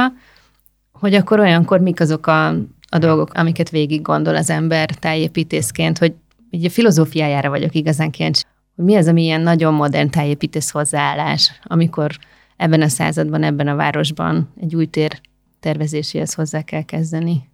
[0.91, 2.47] hogy akkor olyankor mik azok a,
[2.89, 6.13] a dolgok, amiket végig gondol az ember tájépítészként, hogy
[6.51, 8.43] ugye a filozófiájára vagyok igazán kíváncsi,
[8.75, 12.17] hogy mi az, ami ilyen nagyon modern tájépítész hozzáállás, amikor
[12.57, 15.21] ebben a században, ebben a városban egy új tér
[15.59, 17.49] tervezéséhez hozzá kell kezdeni?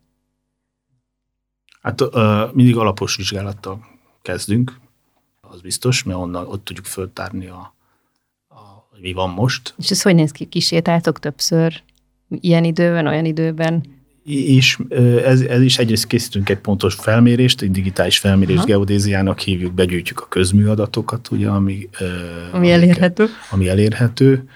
[1.81, 3.79] Hát uh, mindig alapos vizsgálattal
[4.21, 4.79] kezdünk,
[5.41, 7.75] az biztos, mert onnan ott tudjuk föltárni, a,
[8.47, 9.73] a, hogy mi van most.
[9.77, 10.45] És ez hogy néz ki?
[10.45, 11.81] Kisétáltok többször
[12.39, 13.83] ilyen időben, olyan időben?
[14.23, 14.77] És
[15.23, 18.65] ez, ez is egyrészt készítünk egy pontos felmérést, egy digitális felmérés Aha.
[18.65, 21.89] geodéziának hívjuk, begyűjtjük a közműadatokat, ugye, ami,
[22.51, 23.27] ami elérhető.
[23.51, 24.49] Ami elérhető,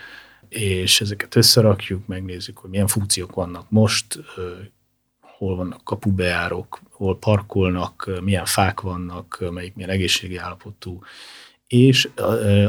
[0.50, 4.20] és ezeket összerakjuk, megnézzük, hogy milyen funkciók vannak most,
[5.22, 11.00] hol vannak kapubejárok, hol parkolnak, milyen fák vannak, melyik milyen egészségi állapotú,
[11.68, 12.10] és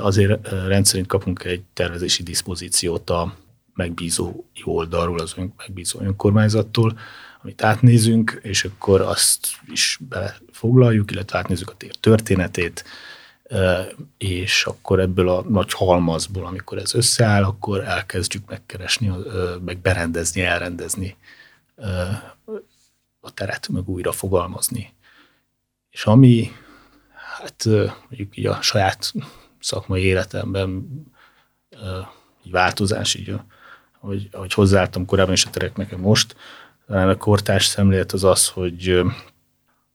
[0.00, 3.34] azért rendszerint kapunk egy tervezési diszpozíciót a
[3.74, 6.98] megbízó oldalról, az megbízó önkormányzattól,
[7.42, 12.84] amit átnézünk, és akkor azt is belefoglaljuk, illetve átnézzük a tér történetét,
[14.18, 19.12] és akkor ebből a nagy halmazból, amikor ez összeáll, akkor elkezdjük megkeresni,
[19.64, 21.16] meg berendezni, elrendezni
[23.20, 24.94] a teret, meg újra fogalmazni.
[25.90, 26.52] És ami,
[27.14, 27.64] hát
[28.08, 29.12] mondjuk így a saját
[29.60, 30.88] szakmai életemben
[32.44, 33.34] így változás, így
[34.00, 36.36] ahogy, ahogy hozzáálltam korábban is a tereknek most,
[36.86, 39.02] talán a kortárs szemlélet az az, hogy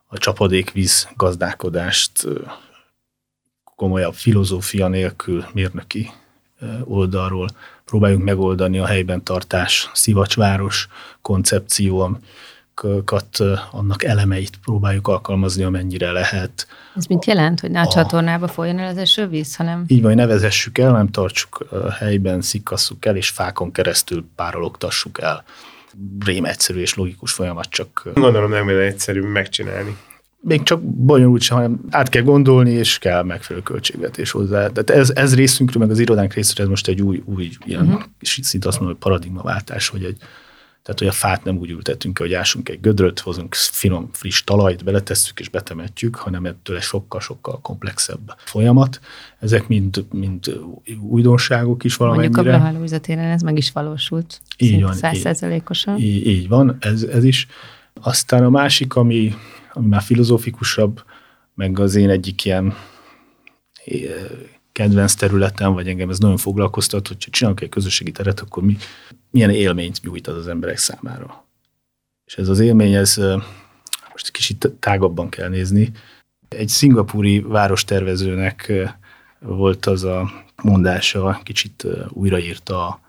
[0.07, 2.27] a csapadékvíz gazdálkodást
[3.83, 6.11] komolyabb filozófia nélkül mérnöki
[6.83, 7.47] oldalról
[7.85, 10.87] próbáljuk megoldani a helyben tartás, szivacsváros
[11.21, 12.19] koncepció,
[13.71, 16.67] annak elemeit próbáljuk alkalmazni, amennyire lehet.
[16.95, 19.83] Ez mit jelent, hogy ne a, a csatornába folyjon el az esővíz, hanem...
[19.87, 21.67] Így van, nevezessük el, nem tartsuk
[21.99, 25.43] helyben, szikkasszuk el, és fákon keresztül párologtassuk el.
[26.25, 28.09] Rém egyszerű és logikus folyamat, csak...
[28.13, 29.97] Gondolom nem lenne egyszerű megcsinálni.
[30.45, 34.67] Még csak bonyolult sem, hanem át kell gondolni, és kell megfelelő költségvetés hozzá.
[34.67, 38.03] Tehát ez, ez részünkről, meg az irodánk részéről ez most egy új, új ilyen, uh-huh.
[38.19, 40.17] szinte azt mondom, hogy paradigmaváltás, hogy egy,
[40.83, 44.83] tehát, hogy a fát nem úgy ültetünk hogy ásunk egy gödröt, hozunk finom, friss talajt,
[44.83, 48.99] beletesszük és betemetjük, hanem ettől egy sokkal-sokkal komplexebb folyamat.
[49.39, 50.59] Ezek mind, mind
[51.01, 52.35] újdonságok is valamennyire.
[52.35, 54.41] Mondjuk a Blahalúzatéren ez meg is valósult.
[54.57, 54.93] Így van.
[54.93, 55.99] Százszerzelékosan.
[55.99, 57.47] Így, így van, ez, ez is.
[58.01, 59.33] Aztán a másik, ami,
[59.73, 61.03] ami már filozófikusabb,
[61.55, 62.73] meg az én egyik ilyen
[64.71, 68.77] kedvenc területem, vagy engem ez nagyon foglalkoztat, hogy csinálok egy közösségi teret, akkor mi,
[69.31, 71.45] milyen élményt nyújt az az emberek számára.
[72.25, 73.17] És ez az élmény, ez
[74.11, 75.91] most kicsit tágabban kell nézni.
[76.47, 78.71] Egy szingapúri várostervezőnek
[79.39, 80.31] volt az a
[80.63, 82.99] mondása, kicsit újraírta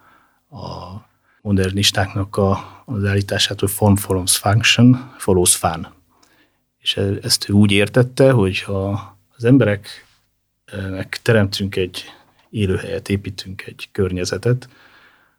[0.48, 1.07] a, a
[1.42, 5.93] modernistáknak a, az állítását, hogy form follows function, follows fun.
[6.85, 12.05] És e, ezt ő úgy értette, hogy ha az embereknek teremtünk egy
[12.51, 14.68] élőhelyet, építünk egy környezetet,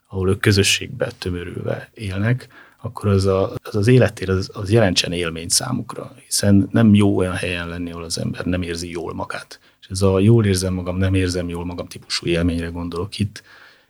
[0.08, 2.48] ahol ők közösségbe tömörülve élnek,
[2.82, 7.36] akkor az a, az, az életér az, az jelentsen élmény számukra, hiszen nem jó olyan
[7.36, 9.60] helyen lenni, ahol az ember nem érzi jól magát.
[9.82, 13.44] És ez a jól érzem magam, nem érzem jól magam típusú élményre gondolok itt,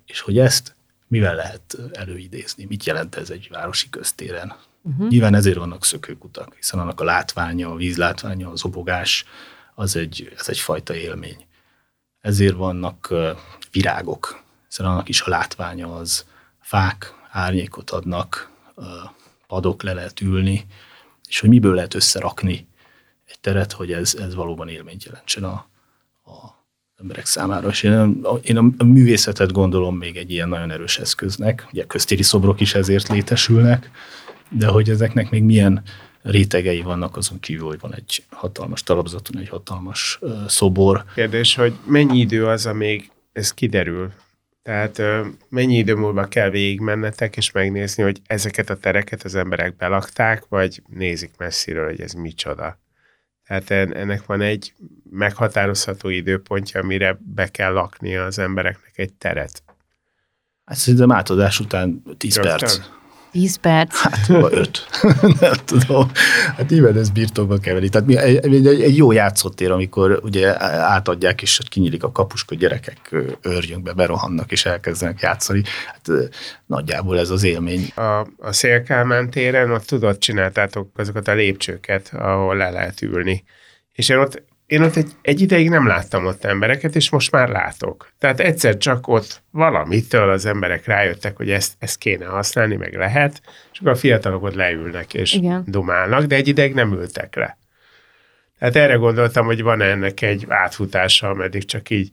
[0.05, 0.75] és hogy ezt
[1.07, 4.55] mivel lehet előidézni, mit jelent ez egy városi köztéren.
[4.87, 5.09] Uh-huh.
[5.09, 9.25] Nyilván ezért vannak szökőkutak, hiszen annak a látványa, a vízlátványa, az obogás,
[9.75, 11.45] az egy, ez egyfajta élmény.
[12.21, 13.13] Ezért vannak
[13.71, 16.25] virágok, hiszen annak is a látványa az
[16.61, 18.49] fák árnyékot adnak,
[19.47, 20.65] padok le lehet ülni,
[21.27, 22.67] és hogy miből lehet összerakni
[23.25, 25.67] egy teret, hogy ez, ez valóban élményt jelentsen a,
[26.25, 26.55] a
[26.99, 27.69] emberek számára.
[27.69, 27.91] És én
[28.23, 32.75] a, én a művészetet gondolom még egy ilyen nagyon erős eszköznek, ugye köztéri szobrok is
[32.75, 33.91] ezért létesülnek,
[34.57, 35.81] de hogy ezeknek még milyen
[36.21, 41.03] rétegei vannak azon kívül, hogy van egy hatalmas talapzaton, egy hatalmas uh, szobor.
[41.13, 44.11] Kérdés, hogy mennyi idő az, amíg ez kiderül?
[44.63, 45.01] Tehát
[45.49, 50.81] mennyi idő múlva kell végigmennetek, és megnézni, hogy ezeket a tereket az emberek belakták, vagy
[50.87, 52.79] nézik messziről, hogy ez micsoda.
[53.47, 54.73] Tehát ennek van egy
[55.09, 59.63] meghatározható időpontja, amire be kell laknia az embereknek egy teret.
[60.65, 62.57] Hát szerintem átadás után 10 Rögtön?
[62.57, 62.79] perc.
[63.35, 63.95] 10 perc.
[64.01, 64.87] Hát, vagy 5.
[65.39, 66.11] nem tudom.
[66.57, 67.89] Hát nyilván ez birtokba keveri.
[67.89, 73.83] Tehát egy, egy, egy jó játszottér, amikor ugye átadják, és kinyílik a kapuska, gyerekek örjönk
[73.83, 75.63] be, berohannak, és elkezdenek játszani.
[75.85, 76.29] Hát
[76.65, 77.87] nagyjából ez az élmény.
[77.95, 83.43] A, a Szélkálmán téren ott tudod, csináltátok azokat a lépcsőket, ahol le lehet ülni.
[83.93, 87.49] És én ott én ott egy, egy ideig nem láttam ott embereket, és most már
[87.49, 88.09] látok.
[88.19, 93.41] Tehát egyszer csak ott valamitől az emberek rájöttek, hogy ezt, ezt kéne használni, meg lehet,
[93.71, 95.63] és akkor a fiatalok ott leülnek és Igen.
[95.67, 97.57] dumálnak, de egy ideig nem ültek le.
[98.59, 102.09] Tehát erre gondoltam, hogy van ennek egy átfutása, ameddig csak így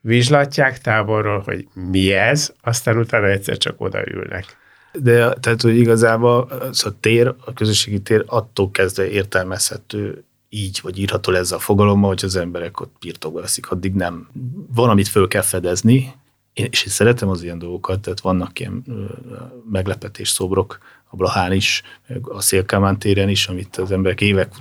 [0.00, 4.44] vizslatják távolról, hogy mi ez, aztán utána egyszer csak odaülnek.
[4.92, 10.98] De tehát, hogy igazából az a tér, a közösségi tér attól kezdve értelmezhető így, vagy
[10.98, 14.28] írható ezzel a fogalommal, hogy az emberek ott birtokba veszik, addig nem.
[14.74, 16.14] Van, amit föl kell fedezni,
[16.52, 18.84] én, és én szeretem az ilyen dolgokat, tehát vannak ilyen
[19.70, 20.78] meglepetés szobrok,
[21.10, 21.82] a Blahán is,
[22.22, 24.52] a Szélkámán téren is, amit az emberek évek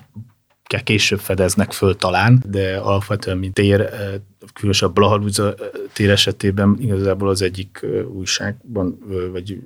[0.84, 3.90] később fedeznek föl talán, de alapvetően, mint tér,
[4.54, 5.56] különösen a Blahalúza
[5.94, 9.00] tér esetében igazából az egyik újságban,
[9.32, 9.60] vagy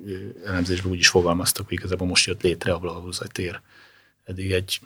[0.46, 3.60] elemzésben úgy is fogalmaztak, hogy igazából most jött létre a Blahalúza tér.
[4.24, 4.80] Eddig egy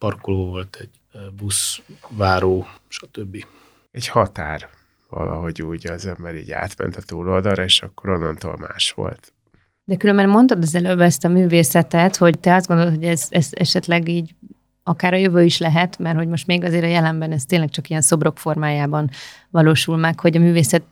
[0.00, 3.44] parkoló volt, egy buszváró, stb.
[3.90, 4.68] Egy határ
[5.08, 9.32] valahogy úgy az ember így átment a túloldalra, és akkor onnantól más volt.
[9.84, 13.48] De különben mondtad az előbb ezt a művészetet, hogy te azt gondolod, hogy ez, ez
[13.50, 14.34] esetleg így
[14.82, 17.88] akár a jövő is lehet, mert hogy most még azért a jelenben ez tényleg csak
[17.88, 19.10] ilyen szobrok formájában
[19.50, 20.84] valósul meg, hogy a művészet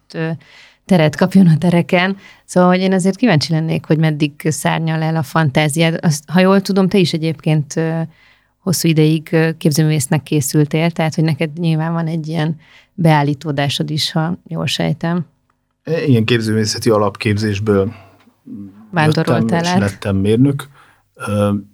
[0.84, 2.16] teret kapjon a tereken.
[2.44, 5.98] Szóval hogy én azért kíváncsi lennék, hogy meddig szárnyal el a fantáziád.
[6.02, 7.80] Azt, ha jól tudom, te is egyébként
[8.68, 12.60] hosszú ideig képzőművésznek készültél, tehát hogy neked nyilván van egy ilyen
[12.94, 15.26] beállítódásod is, ha jól sejtem.
[16.06, 17.92] Ilyen képzőművészeti alapképzésből
[18.90, 20.68] vándoroltál jöttem, és lettem mérnök,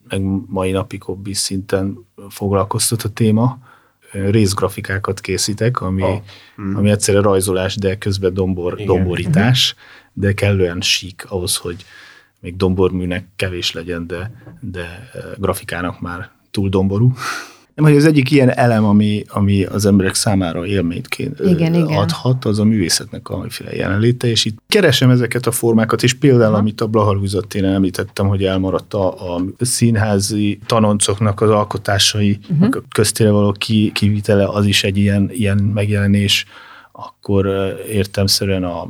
[0.09, 3.59] meg mai napig hobbi szinten foglalkoztat a téma.
[4.13, 6.21] Részgrafikákat készítek, ami, oh.
[6.63, 6.77] mm.
[6.77, 8.87] ami egyszerre rajzolás, de közben dombor, Igen.
[8.87, 9.75] domborítás,
[10.13, 11.85] de kellően sík ahhoz, hogy
[12.41, 17.13] még domborműnek kevés legyen, de, de grafikának már túl domború.
[17.75, 22.53] Nem, hogy az egyik ilyen elem, ami, ami az emberek számára élményt igen, adhat, igen.
[22.53, 26.61] az a művészetnek a jelenléte, és itt keresem ezeket a formákat, és például, Aha.
[26.61, 32.83] amit a Blahalhúzat téren említettem, hogy elmaradt a, a színházi tanoncoknak az alkotásai, uh-huh.
[32.93, 36.45] köztére való ki, kivitele, az is egy ilyen, ilyen megjelenés,
[36.93, 37.47] akkor
[37.89, 38.89] értemszerűen a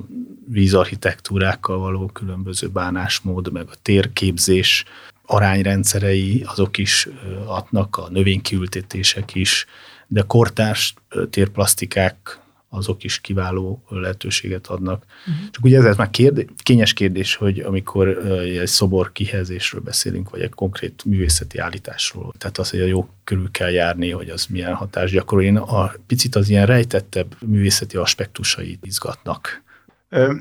[0.48, 4.84] vízarchitektúrákkal való különböző bánásmód, meg a térképzés,
[5.26, 7.08] arányrendszerei, azok is
[7.46, 9.66] adnak, a növénykiültetések is,
[10.06, 10.94] de kortárs
[11.30, 15.04] térplasztikák azok is kiváló lehetőséget adnak.
[15.26, 15.50] Uh-huh.
[15.50, 20.50] Csak ugye ez már kérdés, kényes kérdés, hogy amikor egy szobor kihelyezésről beszélünk, vagy egy
[20.50, 25.12] konkrét művészeti állításról, tehát az, hogy a jó körül kell járni, hogy az milyen hatást
[25.12, 25.44] gyakorol.
[25.44, 29.62] Én a picit az ilyen rejtettebb művészeti aspektusait izgatnak.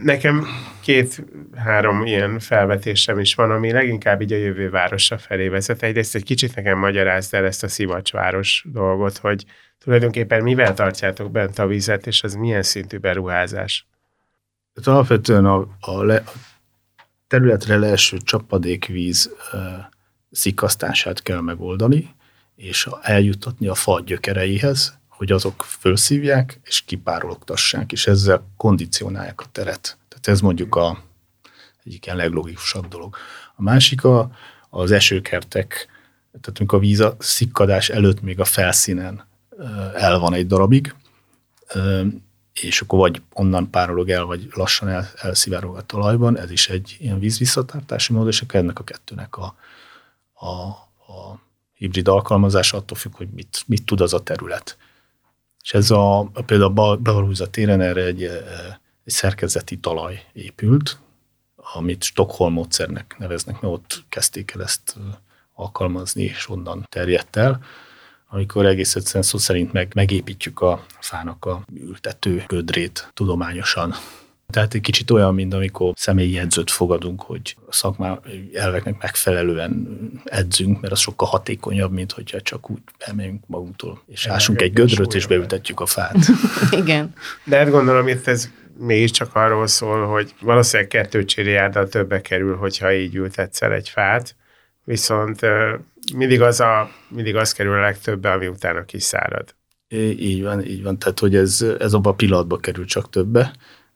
[0.04, 0.48] Nekem
[0.82, 5.84] két-három ilyen felvetésem is van, ami leginkább így a jövő városa felé vezet.
[5.84, 9.46] Egyrészt egy kicsit nekem magyarázd el ezt a szivacsváros dolgot, hogy
[9.80, 13.88] tulajdonképpen mivel tartjátok bent a vizet, és az milyen szintű beruházás?
[14.76, 16.32] Hát alapvetően a, a, le, a
[17.28, 19.60] területre leeső csapadékvíz uh,
[20.32, 22.16] szikasztását kell megoldani,
[22.56, 29.98] és eljutatni a fa gyökereihez, hogy azok felszívják és kipárologtassák, és ezzel kondicionálják a teret.
[30.08, 31.04] Tehát ez mondjuk a
[31.84, 33.16] egyik ilyen leglogikusabb dolog.
[33.56, 34.32] A másik a,
[34.70, 35.88] az esőkertek,
[36.42, 39.26] tehát amikor a víz a szikkadás előtt még a felszínen
[39.94, 40.96] el van egy darabig,
[42.62, 46.98] és akkor vagy onnan párolog el, vagy lassan el, elszivárog a talajban, ez is egy
[47.00, 49.56] ilyen vízvisszatartási mód, és akkor ennek a kettőnek a,
[50.34, 50.52] a,
[51.14, 51.40] a
[51.74, 54.78] hibrid alkalmazása attól függ, hogy mit, mit tud az a terület.
[55.64, 58.40] És ez a, például a Belarúza téren erre egy, eh,
[59.06, 61.00] egy szerkezeti talaj épült,
[61.56, 65.04] amit Stockholm módszernek neveznek, mert ott kezdték el ezt eh,
[65.54, 67.64] alkalmazni, és onnan terjedt el,
[68.30, 73.94] amikor egész egyszerűen szó szerint meg, megépítjük a fának a ültető gödrét tudományosan.
[74.54, 78.20] Tehát egy kicsit olyan, mint amikor személyi jegyzőt fogadunk, hogy a szakmá
[78.54, 79.88] elveknek megfelelően
[80.26, 85.14] edzünk, mert az sokkal hatékonyabb, mint hogyha csak úgy elmegyünk magunktól, és ásunk egy gödröt,
[85.14, 86.18] és beültetjük a fát.
[86.82, 87.14] Igen.
[87.46, 92.94] De hát gondolom, itt ez mégiscsak arról szól, hogy valószínűleg kettő csiriárdal többe kerül, hogyha
[92.94, 94.36] így ültetsz el egy fát,
[94.84, 95.42] viszont
[96.16, 99.56] mindig az, a, mindig az kerül a legtöbbe, ami utána kiszárad.
[100.18, 101.00] Így van, így van.
[101.00, 103.54] Tehát, hogy ez, ez abban a pillanatban kerül csak többe,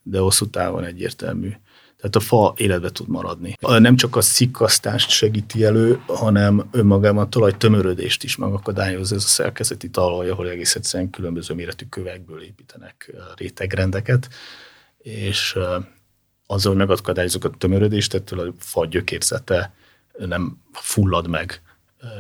[0.10, 1.52] de hosszú távon egyértelmű.
[1.98, 3.58] Tehát a fa életbe tud maradni.
[3.60, 9.28] Nem csak a szikkasztást segíti elő, hanem önmagában a talaj tömörödést is megakadályoz ez a
[9.28, 14.30] szerkezeti talaj, ahol egész egyszerűen különböző méretű kövekből építenek rétegrendeket,
[14.98, 15.58] és
[16.46, 19.74] azzal, hogy megakadályozok a tömörödést, ettől a fa gyökérzete
[20.18, 21.62] nem fullad meg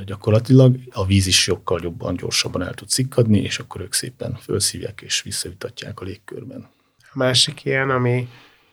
[0.06, 5.02] gyakorlatilag, a víz is sokkal jobban, gyorsabban el tud szikkadni, és akkor ők szépen felszívják
[5.02, 6.70] és visszavitatják a légkörben.
[7.14, 8.28] Másik ilyen, ami,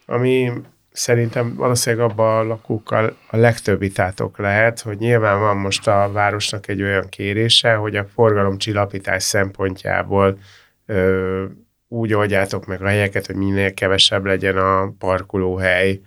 [0.06, 0.52] ami
[0.92, 6.68] szerintem valószínűleg abban a lakókkal a legtöbb vitátok lehet, hogy nyilván van most a városnak
[6.68, 10.38] egy olyan kérése, hogy a forgalomcsillapítás szempontjából
[10.86, 11.44] ö,
[11.88, 16.00] úgy oldjátok meg a helyeket, hogy minél kevesebb legyen a parkolóhely.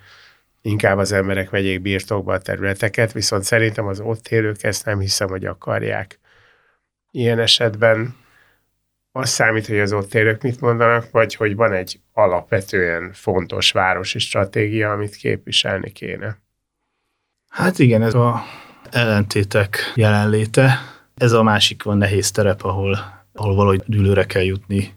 [0.62, 5.28] inkább az emberek vegyék birtokba a területeket, viszont szerintem az ott élők ezt nem hiszem,
[5.28, 6.20] hogy akarják.
[7.12, 8.16] Ilyen esetben
[9.18, 14.20] az számít, hogy az ott élők mit mondanak, vagy hogy van egy alapvetően fontos városi
[14.20, 16.38] stratégia, amit képviselni kéne.
[17.50, 18.44] Hát igen, ez a
[18.92, 20.80] ellentétek jelenléte.
[21.16, 22.98] Ez a másik van nehéz terep, ahol,
[23.34, 24.94] ahol valahogy dűlőre kell jutni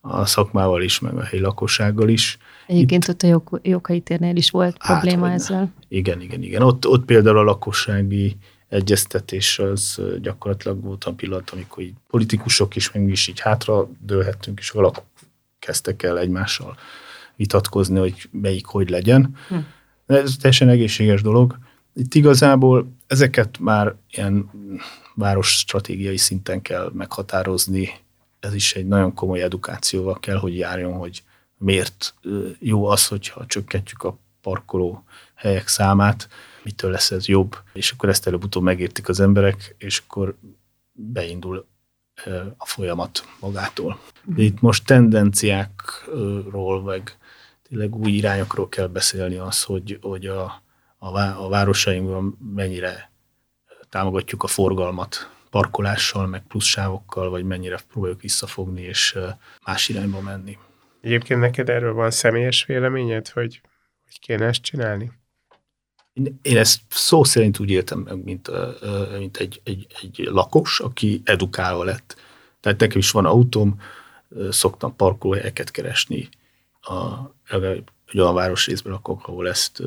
[0.00, 2.38] a szakmával is, meg a helyi lakossággal is.
[2.66, 5.72] Egyébként Itt, ott a jog, jogai térnél is volt hát, probléma ezzel.
[5.88, 6.62] Igen, igen, igen.
[6.62, 8.36] Ott, ott például a lakossági
[8.74, 13.88] egyeztetés az gyakorlatilag volt a pillanat, amikor így politikusok is, meg mi is így hátra
[13.98, 15.02] dőlhettünk, és valakik
[15.58, 16.76] kezdtek el egymással
[17.36, 19.36] vitatkozni, hogy melyik hogy legyen.
[19.48, 19.56] Hm.
[20.06, 21.58] Ez teljesen egészséges dolog.
[21.94, 24.50] Itt igazából ezeket már ilyen
[25.14, 27.90] város stratégiai szinten kell meghatározni.
[28.40, 31.22] Ez is egy nagyon komoly edukációval kell, hogy járjon, hogy
[31.58, 32.14] miért
[32.58, 35.04] jó az, hogyha csökkentjük a parkoló
[35.34, 36.28] helyek számát,
[36.64, 40.36] mitől lesz ez jobb, és akkor ezt előbb-utóbb megértik az emberek, és akkor
[40.92, 41.66] beindul
[42.56, 44.00] a folyamat magától.
[44.24, 47.16] De itt most tendenciákról, meg
[47.68, 50.62] tényleg új irányokról kell beszélni az, hogy, hogy a,
[50.98, 53.10] a, a városainkban mennyire
[53.88, 59.18] támogatjuk a forgalmat parkolással, meg plusz sávokkal, vagy mennyire próbáljuk visszafogni és
[59.64, 60.58] más irányba menni.
[61.00, 63.60] Egyébként neked erről van személyes véleményed, hogy,
[64.04, 65.12] hogy kéne ezt csinálni?
[66.42, 68.50] Én ezt szó szerint úgy éltem meg, mint,
[69.18, 72.16] mint egy, egy, egy lakos, aki edukálva lett.
[72.60, 73.80] Tehát nekem is van autóm,
[74.50, 76.28] szoktam parkolóhelyeket keresni.
[76.80, 77.18] A,
[78.06, 79.82] egy olyan városrészben lakok, ahol ezt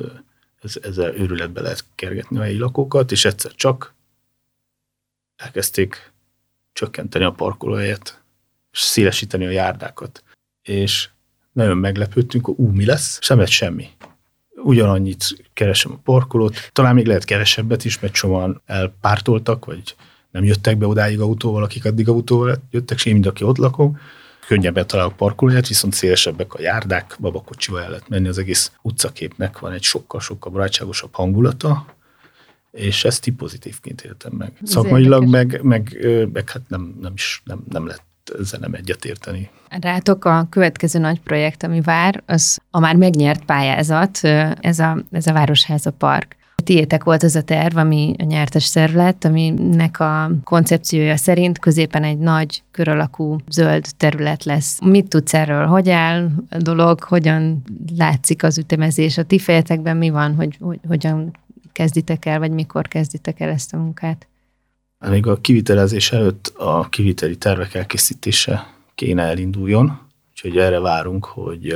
[0.62, 3.94] ez, ezzel őrületbe lehet kergetni a helyi lakókat, és egyszer csak
[5.36, 6.12] elkezdték
[6.74, 8.22] csökkenteni a parkolóhelyet,
[8.72, 10.24] és szélesíteni a járdákat.
[10.62, 11.10] És
[11.52, 13.20] nagyon meglepődtünk, hogy ú, mi lesz?
[13.22, 13.90] Sem lett semmi.
[14.64, 19.96] Ugyanannyit keresem a parkolót, talán még lehet kevesebbet is, mert sokan elpártoltak, vagy
[20.32, 24.00] nem jöttek be odáig autóval, akik addig autóval jöttek, és én mind, aki ott lakom,
[24.48, 29.72] könnyebben találok parkolóját, viszont szélesebbek a járdák, babakocsival el lehet menni, az egész utcaképnek van
[29.72, 31.86] egy sokkal-sokkal barátságosabb hangulata,
[32.72, 34.52] és ezt így pozitívként éltem meg.
[34.64, 35.98] Szakmailag meg, meg,
[36.34, 38.07] meg, hát nem, nem is nem, nem lett
[38.40, 39.50] ezzel nem egyetérteni.
[39.82, 44.20] Rátok a következő nagy projekt, ami vár, az a már megnyert pályázat,
[44.60, 46.36] ez a, ez a Városháza Park
[46.68, 52.04] tiétek volt az a terv, ami a nyertes szerv lett, aminek a koncepciója szerint középen
[52.04, 54.80] egy nagy kör alakú zöld terület lesz.
[54.82, 55.66] Mit tudsz erről?
[55.66, 57.04] Hogy áll a dolog?
[57.04, 57.64] Hogyan
[57.98, 59.18] látszik az ütemezés?
[59.18, 60.36] A ti fejetekben mi van?
[60.36, 61.32] Hogy, hogy hogyan
[61.72, 64.28] kezditek el, vagy mikor kezditek el ezt a munkát?
[65.00, 71.74] Még a kivitelezés előtt a kiviteli tervek elkészítése kéne elinduljon, úgyhogy erre várunk, hogy,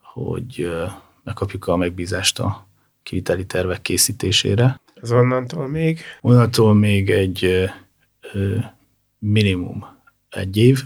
[0.00, 0.72] hogy
[1.22, 2.66] megkapjuk a megbízást a
[3.02, 4.80] kiviteli tervek készítésére.
[5.00, 6.00] Az onnantól még?
[6.20, 7.70] Onnantól még egy
[9.18, 9.86] minimum
[10.30, 10.82] egy év.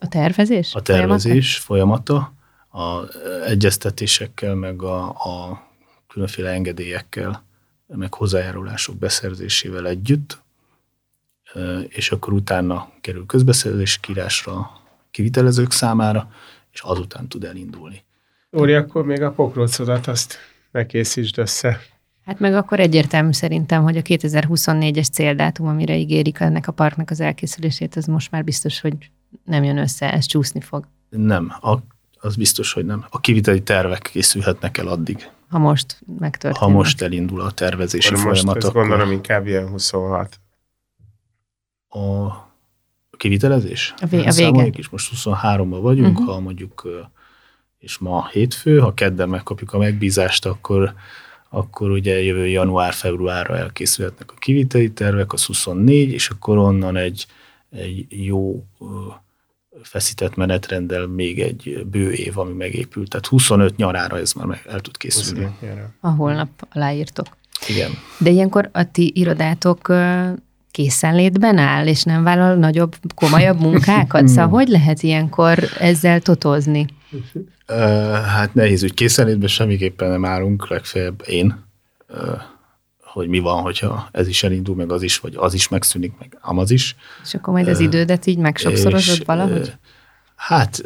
[0.00, 0.74] A tervezés?
[0.74, 2.32] A tervezés folyamata,
[2.70, 5.66] a egyeztetésekkel, meg a, a
[6.08, 7.44] különféle engedélyekkel,
[7.86, 10.44] meg hozzájárulások beszerzésével együtt,
[11.88, 14.70] és akkor utána kerül közbeszerzés kírásra
[15.10, 16.30] kivitelezők számára,
[16.72, 18.04] és azután tud elindulni.
[18.50, 20.38] Úri, akkor még a pokrócodat azt
[20.70, 21.80] ne készítsd össze.
[22.24, 27.20] Hát meg akkor egyértelmű szerintem, hogy a 2024-es céldátum, amire ígérik ennek a parknak az
[27.20, 28.94] elkészülését, az most már biztos, hogy
[29.44, 30.88] nem jön össze, ez csúszni fog.
[31.08, 31.76] Nem, a,
[32.20, 33.04] az biztos, hogy nem.
[33.10, 35.30] A kiviteli tervek készülhetnek el addig.
[35.48, 36.58] Ha most megtörténik.
[36.58, 38.54] Ha most elindul a tervezési akkor folyamat.
[38.54, 38.80] Most akkor...
[38.80, 40.40] gondolom inkább ilyen 26.
[43.10, 43.94] A kivitelezés?
[43.96, 44.70] A, vé- a vége.
[44.78, 46.34] is most 23-ban vagyunk, uh-huh.
[46.34, 46.88] ha mondjuk
[47.78, 50.94] és ma hétfő, ha kedden megkapjuk a megbízást, akkor,
[51.50, 57.26] akkor ugye jövő január-februárra elkészülhetnek a kiviteli tervek, az 24, és akkor onnan egy,
[57.70, 58.64] egy jó
[59.82, 63.08] feszített menetrenddel még egy bő év, ami megépült.
[63.10, 65.56] Tehát 25 nyarára ez már meg el tud készülni.
[66.00, 67.26] A holnap aláírtok.
[67.68, 67.90] Igen.
[68.18, 69.88] De ilyenkor a ti irodátok
[70.76, 74.28] készenlétben áll, és nem vállal nagyobb, komolyabb munkákat?
[74.36, 76.86] Szóval hogy lehet ilyenkor ezzel totozni?
[78.26, 81.64] Hát nehéz, hogy készenlétben semmiképpen nem állunk, legfeljebb én,
[83.00, 86.38] hogy mi van, hogyha ez is elindul, meg az is, vagy az is megszűnik, meg
[86.40, 86.96] amaz is.
[87.22, 89.72] És akkor majd az idődet így megsokszorozod valahogy?
[90.34, 90.82] Hát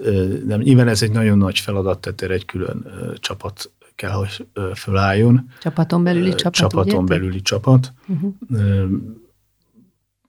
[0.46, 2.86] nem, nyilván ez egy nagyon nagy feladat, tehát erre egy külön
[3.16, 5.48] csapat kell, hogy fölálljon.
[5.60, 7.92] Csapaton belüli csapat, Csapaton belüli csapat.
[8.08, 8.34] Uh-huh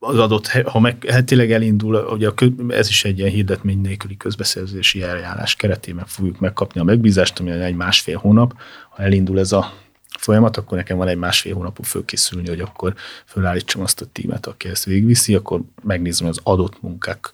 [0.03, 2.33] az adott, ha meg, hát tényleg elindul, ugye a,
[2.67, 7.75] ez is egy ilyen hirdetmény nélküli közbeszerzési eljárás keretében fogjuk megkapni a megbízást, ami egy
[7.75, 8.53] másfél hónap,
[8.89, 9.73] ha elindul ez a
[10.19, 12.93] folyamat, akkor nekem van egy másfél hónapú fölkészülni, hogy akkor
[13.25, 17.29] fölállítsam azt a tímet, aki ezt végigviszi, akkor megnézem az adott munkák,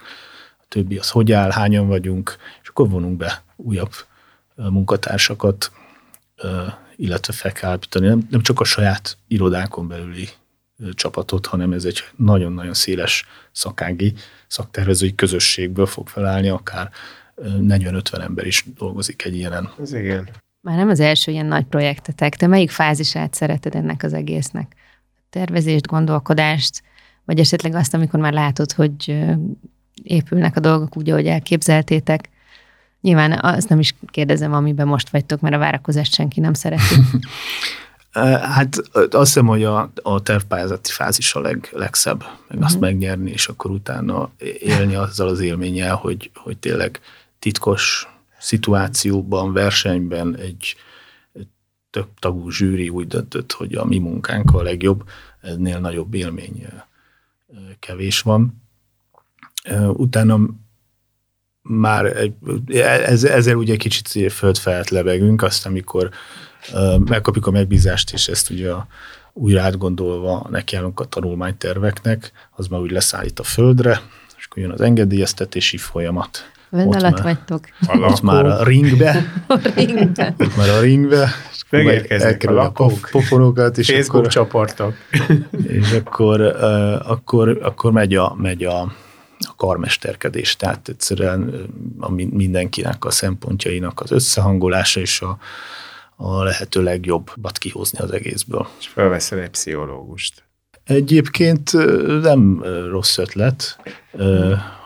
[0.57, 3.91] a többi az hogy áll, hányan vagyunk, és akkor vonunk be újabb
[4.55, 5.71] munkatársakat,
[6.95, 10.29] illetve fel nem, nem csak a saját irodákon belüli
[10.93, 14.13] csapatot, hanem ez egy nagyon-nagyon széles szakági,
[14.47, 16.89] szaktervezői közösségből fog felállni, akár
[17.41, 19.69] 40-50 ember is dolgozik egy ilyenen.
[19.81, 20.29] Ez igen.
[20.61, 22.35] Már nem az első ilyen nagy projektetek.
[22.35, 24.75] Te melyik fázisát szereted ennek az egésznek?
[25.29, 26.83] Tervezést, gondolkodást,
[27.25, 29.25] vagy esetleg azt, amikor már látod, hogy
[30.03, 32.29] épülnek a dolgok úgy, ahogy elképzeltétek?
[33.01, 36.95] Nyilván azt nem is kérdezem, amiben most vagytok, mert a várakozást senki nem szereti.
[38.25, 42.63] Hát azt hiszem, hogy a, a tervpályázati fázis a leg, legszebb, meg uh-huh.
[42.63, 42.83] azt mhm.
[42.83, 46.99] megnyerni, és akkor utána élni azzal az élménnyel, hogy, hogy tényleg
[47.39, 48.07] titkos
[48.39, 50.75] szituációban, versenyben egy,
[51.89, 55.03] több tagú zsűri úgy döntött, hogy a mi munkánk a legjobb,
[55.41, 56.67] ennél nagyobb élmény
[57.79, 58.61] kevés van.
[59.93, 60.39] Utána
[61.61, 62.33] már egy,
[62.77, 66.09] ez, ezzel ugye kicsit földfelett lebegünk, azt amikor
[67.05, 68.71] megkapjuk a megbízást, és ezt ugye
[69.33, 74.01] újra átgondolva nekiállunk a tanulmányterveknek, az már úgy leszállít a földre,
[74.37, 76.51] és akkor jön az engedélyeztetési folyamat.
[76.69, 77.65] Vend alatt vagytok.
[77.87, 79.23] Ott már a ringbe.
[79.47, 80.35] a ringbe.
[80.37, 81.29] Ott már a ringbe.
[81.69, 84.93] Megérkeznek a lakók, a pofonokat, és Facebook akkor, csoportok.
[85.67, 86.41] És akkor,
[87.07, 88.81] akkor, akkor megy a, megy a,
[89.39, 91.67] a karmesterkedés, tehát egyszerűen
[91.99, 95.37] a mindenkinek a szempontjainak az összehangolása és a,
[96.19, 98.67] a lehető legjobbat kihozni az egészből.
[98.79, 100.43] És felveszel egy pszichológust.
[100.83, 101.71] Egyébként
[102.21, 103.79] nem rossz ötlet,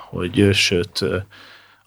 [0.10, 1.02] hogy sőt,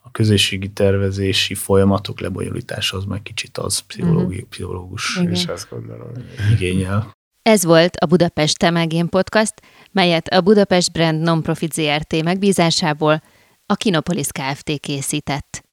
[0.01, 4.49] a közösségi tervezési folyamatok lebonyolítása az már kicsit az pszichológi, uh-huh.
[4.49, 5.31] pszichológus Igen.
[5.31, 6.11] és azt gondolom.
[6.51, 7.13] igényel.
[7.41, 9.53] Ez volt a Budapest Temelgén Podcast,
[9.91, 13.21] melyet a Budapest Brand Nonprofit ZRT megbízásából
[13.65, 14.79] a Kinopolis Kft.
[14.79, 15.63] készített.